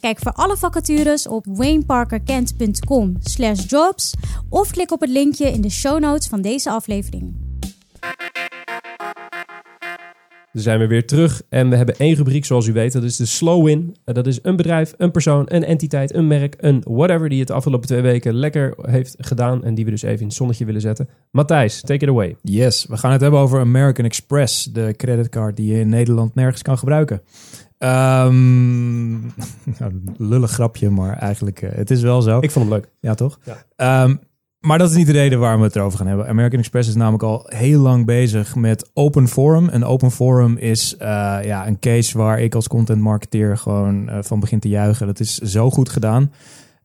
[0.00, 4.14] Kijk voor alle vacatures op wayneparkerkent.com slash jobs
[4.48, 7.39] of klik op het linkje in de show notes van deze aflevering.
[10.52, 12.92] Dan zijn we weer terug en we hebben één rubriek zoals u weet.
[12.92, 13.96] Dat is de slow win.
[14.04, 17.48] Eh, Dat is een bedrijf, een persoon, een entiteit, een merk, een whatever die het
[17.48, 19.64] de afgelopen twee weken lekker heeft gedaan.
[19.64, 21.08] En die we dus even in het zonnetje willen zetten.
[21.30, 22.36] Matthijs, take it away.
[22.42, 26.62] Yes, we gaan het hebben over American Express, de creditcard die je in Nederland nergens
[26.62, 27.22] kan gebruiken.
[27.78, 29.10] Ehm
[29.78, 32.38] nou, lullig grapje, maar eigenlijk, eh, het is wel zo.
[32.40, 32.88] Ik vond hem leuk.
[33.00, 33.38] Ja, toch?
[33.44, 33.64] Ja.
[33.76, 34.16] Ehm,
[34.60, 36.28] maar dat is niet de reden waarom we het erover gaan hebben.
[36.28, 39.68] American Express is namelijk al heel lang bezig met Open Forum.
[39.68, 41.08] En Open Forum is eh,
[41.42, 45.06] ja, een case waar ik als content marketeer gewoon eh, van begin te juichen.
[45.06, 46.32] Dat is zo goed gedaan.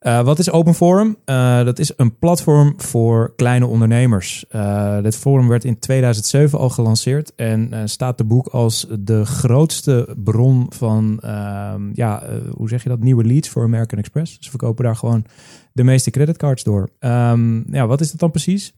[0.06, 1.18] Eh, wat is Open Forum?
[1.26, 4.45] Eh, dat is een platform voor kleine ondernemers.
[4.49, 10.16] Eh, dit forum werd in 2007 al gelanceerd en staat te boek als de grootste
[10.24, 12.24] bron van, ehm, ja,
[12.56, 14.38] hoe zeg je dat, nieuwe leads voor American Express.
[14.39, 15.26] Ze verkopen daar gewoon
[15.74, 16.89] de meeste creditcards door.
[16.99, 18.74] Ehm, ja, wat is dat dan precies?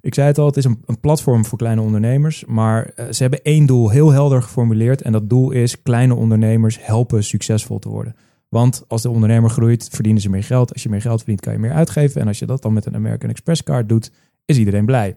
[0.00, 2.44] Ik zei het al, het is een, een platform voor kleine ondernemers.
[2.46, 5.02] Maar ze hebben één doel heel helder geformuleerd.
[5.02, 8.14] En dat doel is kleine ondernemers helpen succesvol te worden.
[8.48, 10.72] Want als de ondernemer groeit, verdienen ze meer geld.
[10.72, 12.20] Als je meer geld verdient, kan je meer uitgeven.
[12.20, 14.10] En als je dat dan met een American Express kaart doet,
[14.44, 15.16] is iedereen blij.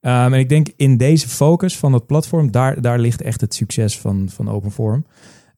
[0.00, 3.54] Ehm, en ik denk in deze focus van dat platform, daar, daar ligt echt het
[3.54, 5.06] succes van, van Open Forum.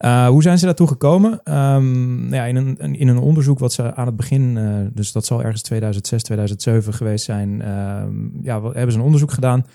[0.05, 1.31] Uh, hoe zijn ze daartoe gekomen?
[1.33, 5.13] Um, nou ja, in, een, in een onderzoek wat ze aan het begin, uh, dus
[5.13, 7.67] dat zal ergens 2006, 2007 geweest zijn, uh,
[8.43, 9.67] ja, hebben ze een onderzoek gedaan.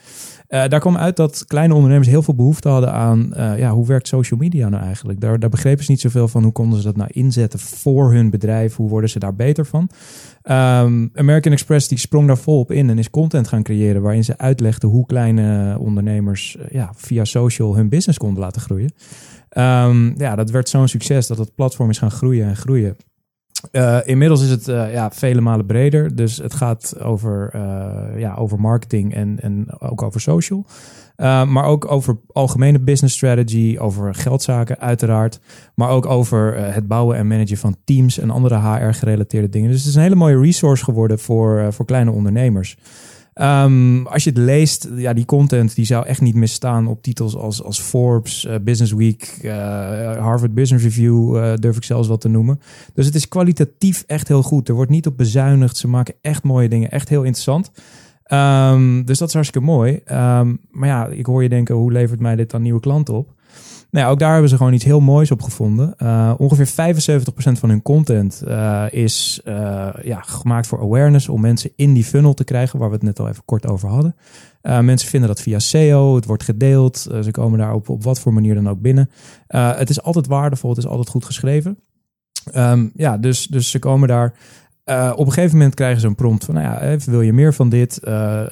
[0.49, 4.07] Uh, daar kwam uit dat kleine ondernemers heel veel behoefte hadden aan, ja, hoe werkt
[4.07, 5.21] social media nou eigenlijk?
[5.21, 8.30] Daar, daar begrepen ze niet zoveel van, hoe konden ze dat nou inzetten voor hun
[8.30, 8.76] bedrijf?
[8.76, 9.89] Hoe worden ze daar beter van?
[10.43, 14.38] Um, American Express die sprong daar volop in en is content gaan creëren waarin ze
[14.38, 18.93] uitlegden hoe kleine ondernemers ja, via social hun business konden laten groeien.
[19.57, 22.97] Um, ja, dat werd zo'n succes dat het platform is gaan groeien en groeien.
[23.71, 26.15] Uh, inmiddels is het uh, ja, vele malen breder.
[26.15, 30.65] Dus het gaat over, uh, ja, over marketing en, en ook over social.
[31.17, 35.39] maar ook over algemene business strategy, over geldzaken uiteraard.
[35.75, 39.69] Maar ook over het bouwen en managen van teams en andere HR-gerelateerde dingen.
[39.69, 42.77] Dus het is een hele mooie resource geworden voor, voor kleine ondernemers.
[43.41, 47.36] Um, als je het leest, ja, die content die zou echt niet misstaan op titels
[47.36, 49.51] als, als Forbes, uh, Business Week, uh,
[50.17, 52.59] Harvard Business Review, uh, durf ik zelfs wat te noemen.
[52.93, 54.69] Dus het is kwalitatief echt heel goed.
[54.69, 55.77] Er wordt niet op bezuinigd.
[55.77, 57.71] Ze maken echt mooie dingen, echt heel interessant.
[58.27, 59.91] Um, dus dat is hartstikke mooi.
[60.11, 63.33] Um, maar ja, ik hoor je denken, hoe levert mij dit dan nieuwe klanten op?
[63.95, 65.93] Nou ook daar hebben ze gewoon iets heel moois op gevonden.
[65.97, 66.71] Uh, ongeveer 75%
[67.33, 72.33] van hun content uh, is uh, ja, gemaakt voor awareness, om mensen in die funnel
[72.33, 74.15] te krijgen, waar we het net al even kort over hadden.
[74.61, 78.33] mensen vinden dat via SEO, het wordt gedeeld, ze komen daar op, op wat voor
[78.33, 79.09] manier dan ook binnen.
[79.47, 81.79] het is altijd waardevol, het is altijd goed geschreven.
[82.55, 84.33] Um, ja, dus, dus ze komen daar
[84.86, 87.33] uh, op een gegeven moment krijgen ze een prompt van, nou ja, even, wil je
[87.33, 87.99] meer van dit?
[88.03, 88.43] Uh,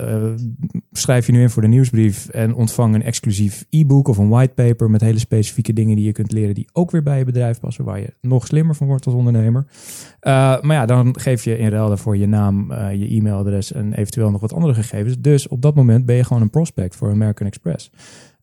[0.92, 4.90] schrijf je nu in voor de nieuwsbrief en ontvang een exclusief e-book of een whitepaper
[4.90, 7.86] met hele specifieke dingen die je kunt leren die ook weer bij je bedrijf passen,
[7.86, 9.66] waar je nog slimmer van wordt als ondernemer.
[10.22, 14.42] maar ja, dan geef je in ruil daarvoor je naam, je e-mailadres en eventueel nog
[14.42, 15.16] wat andere gegevens.
[15.20, 17.92] Dus op dat moment ben je gewoon een prospect voor American Express.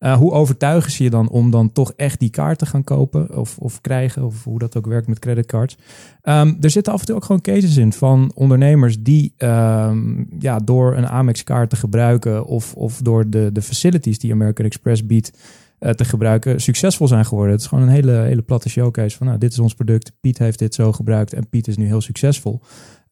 [0.01, 3.36] Uh, hoe overtuigen ze je dan om dan toch echt die kaart te gaan kopen
[3.36, 5.76] of, of krijgen, of hoe dat ook werkt met creditcards?
[6.22, 10.59] Um, er zitten af en toe ook gewoon cases in van ondernemers die um, ja,
[10.59, 15.32] door een Amex-kaart te gebruiken of, of door de, de facilities die American Express biedt
[15.80, 17.53] uh, te gebruiken, succesvol zijn geworden.
[17.53, 20.38] Het is gewoon een hele, hele platte showcase van nou, dit is ons product, Piet
[20.38, 22.61] heeft dit zo gebruikt en Piet is nu heel succesvol.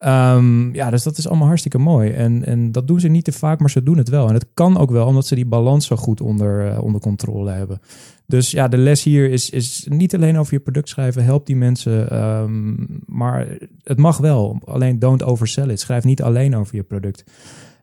[0.05, 2.11] Um, ja, dus dat is allemaal hartstikke mooi.
[2.11, 4.27] En, en dat doen ze niet te vaak, maar ze doen het wel.
[4.27, 7.51] En het kan ook wel, omdat ze die balans zo goed onder, uh, onder controle
[7.51, 7.81] hebben.
[8.25, 11.23] Dus ja, de les hier is, is niet alleen over je product schrijven.
[11.23, 12.23] Help die mensen.
[12.23, 13.47] Um, maar
[13.83, 14.59] het mag wel.
[14.65, 15.79] Alleen don't oversell it.
[15.79, 17.23] Schrijf niet alleen over je product.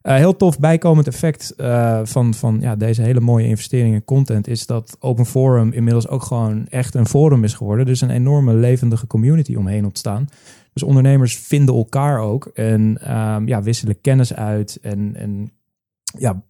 [0.07, 4.49] Uh, heel tof bijkomend effect uh, van, van ja, deze hele mooie investering in content
[4.49, 7.87] is dat Open Forum inmiddels ook gewoon echt een forum is geworden.
[7.87, 10.29] Dus een enorme levendige community omheen ontstaan.
[10.73, 15.53] Dus ondernemers vinden elkaar ook en um, ja, wisselen kennis uit en, en
[16.19, 16.43] ja,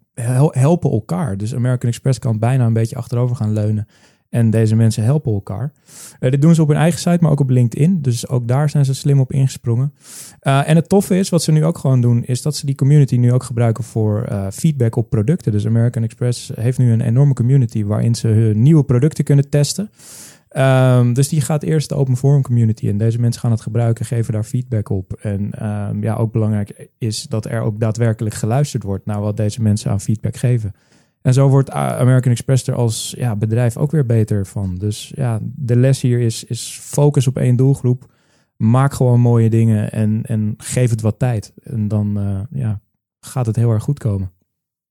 [0.50, 1.36] helpen elkaar.
[1.36, 3.86] Dus American Express kan bijna een beetje achterover gaan leunen.
[4.30, 5.72] En deze mensen helpen elkaar.
[6.20, 8.02] Uh, dit doen ze op hun eigen site, maar ook op LinkedIn.
[8.02, 9.92] Dus ook daar zijn ze slim op ingesprongen.
[10.42, 12.74] Uh, en het toffe is, wat ze nu ook gewoon doen, is dat ze die
[12.74, 15.52] community nu ook gebruiken voor uh, feedback op producten.
[15.52, 19.90] Dus American Express heeft nu een enorme community waarin ze hun nieuwe producten kunnen testen.
[20.56, 24.04] Um, dus die gaat eerst de open forum community en deze mensen gaan het gebruiken,
[24.04, 25.12] geven daar feedback op.
[25.12, 29.62] En um, ja, ook belangrijk is dat er ook daadwerkelijk geluisterd wordt naar wat deze
[29.62, 30.74] mensen aan feedback geven.
[31.26, 34.74] En zo wordt American Express er als ja, bedrijf ook weer beter van.
[34.74, 38.12] Dus ja, de les hier is, is focus op één doelgroep.
[38.56, 41.52] Maak gewoon mooie dingen en, en geef het wat tijd.
[41.62, 42.80] En dan uh, ja,
[43.20, 44.30] gaat het heel erg goed komen.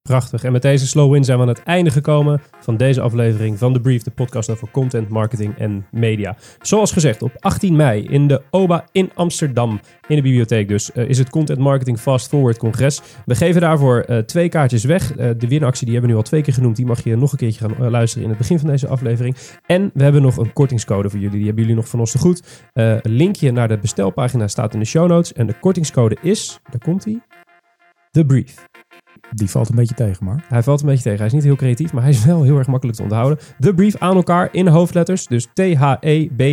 [0.09, 0.43] Prachtig.
[0.43, 3.73] En met deze slow win zijn we aan het einde gekomen van deze aflevering van
[3.73, 6.35] The Brief, de podcast over content, marketing en media.
[6.61, 11.09] Zoals gezegd, op 18 mei in de OBA in Amsterdam, in de bibliotheek dus, uh,
[11.09, 13.01] is het Content Marketing Fast Forward Congres.
[13.25, 15.17] We geven daarvoor uh, twee kaartjes weg.
[15.17, 16.75] Uh, de winactie die hebben we nu al twee keer genoemd.
[16.75, 19.35] Die mag je nog een keertje gaan luisteren in het begin van deze aflevering.
[19.65, 21.37] En we hebben nog een kortingscode voor jullie.
[21.37, 22.63] Die hebben jullie nog van ons te goed.
[23.01, 25.33] linkje naar de bestelpagina staat in de show notes.
[25.33, 27.19] En de kortingscode is, daar komt hij,
[28.11, 28.74] The Brief.
[29.35, 30.45] Die valt een beetje tegen, maar.
[30.47, 31.17] Hij valt een beetje tegen.
[31.17, 33.39] Hij is niet heel creatief, maar hij is wel heel erg makkelijk te onthouden.
[33.57, 35.27] De brief aan elkaar in hoofdletters.
[35.27, 36.45] Dus T-H-E-B-R-I-E-F.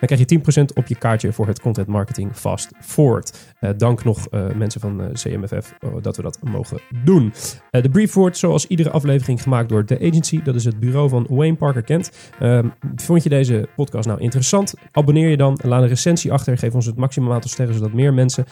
[0.00, 3.54] Dan krijg je 10% op je kaartje voor het Content Marketing Fast Forward.
[3.60, 7.32] Uh, dank nog uh, mensen van uh, CMFF dat we dat mogen doen.
[7.70, 10.42] de brief wordt zoals iedere aflevering gemaakt door The Agency.
[10.42, 12.10] Dat is het bureau van Wayne Parker Kent.
[12.38, 14.74] Ehm, vond je deze podcast nou interessant?
[14.92, 15.58] Abonneer je dan.
[15.62, 16.58] Laat een recensie achter.
[16.58, 18.44] Geef ons het maximum aantal sterren, zodat meer mensen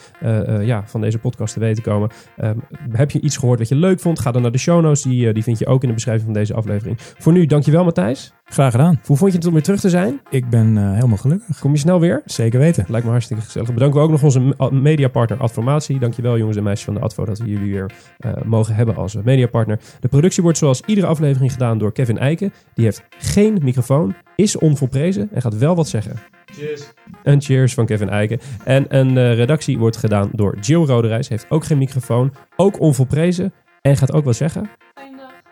[0.60, 2.10] ja, van deze podcast te weten komen.
[2.36, 2.58] Ehm,
[2.92, 4.18] heb je iets gehoord wat je leuk vond?
[4.20, 5.02] Ga dan naar de show notes.
[5.02, 6.96] Die, die vind je ook in de beschrijving van deze aflevering.
[6.98, 8.32] Voor nu, dankjewel Matthijs.
[8.50, 9.00] Graag gedaan.
[9.04, 10.20] Hoe vond je het om weer terug te zijn?
[10.30, 11.58] Ik ben uh, helemaal gelukkig.
[11.58, 12.22] Kom je snel weer?
[12.24, 12.84] Zeker weten.
[12.88, 13.72] Lijkt me hartstikke gezellig.
[13.72, 15.98] Bedanken we ook nog onze mediapartner Adformatie.
[15.98, 17.90] Dankjewel jongens en meisjes van de Advo dat we jullie weer
[18.26, 19.78] uh, mogen hebben als mediapartner.
[20.00, 22.52] De productie wordt zoals iedere aflevering gedaan door Kevin Eiken.
[22.74, 26.16] Die heeft geen microfoon, is onvolprezen en gaat wel wat zeggen.
[26.44, 26.82] Cheers.
[27.22, 28.40] Een cheers van Kevin Eiken.
[28.64, 31.28] En een uh, redactie wordt gedaan door Jill Roderijs.
[31.28, 34.70] Heeft ook geen microfoon, ook onvolprezen en gaat ook wat zeggen.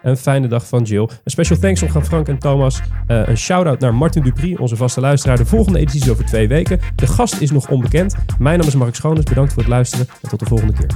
[0.06, 1.00] Een fijne dag van Jill.
[1.00, 2.80] Een special thanks nog aan Frank en Thomas.
[3.08, 5.36] Uh, een shout-out naar Martin Dupri, onze vaste luisteraar.
[5.36, 6.80] De volgende editie is over twee weken.
[6.94, 8.14] De gast is nog onbekend.
[8.38, 9.24] Mijn naam is Mark Schoones.
[9.24, 10.88] Bedankt voor het luisteren en tot de volgende keer.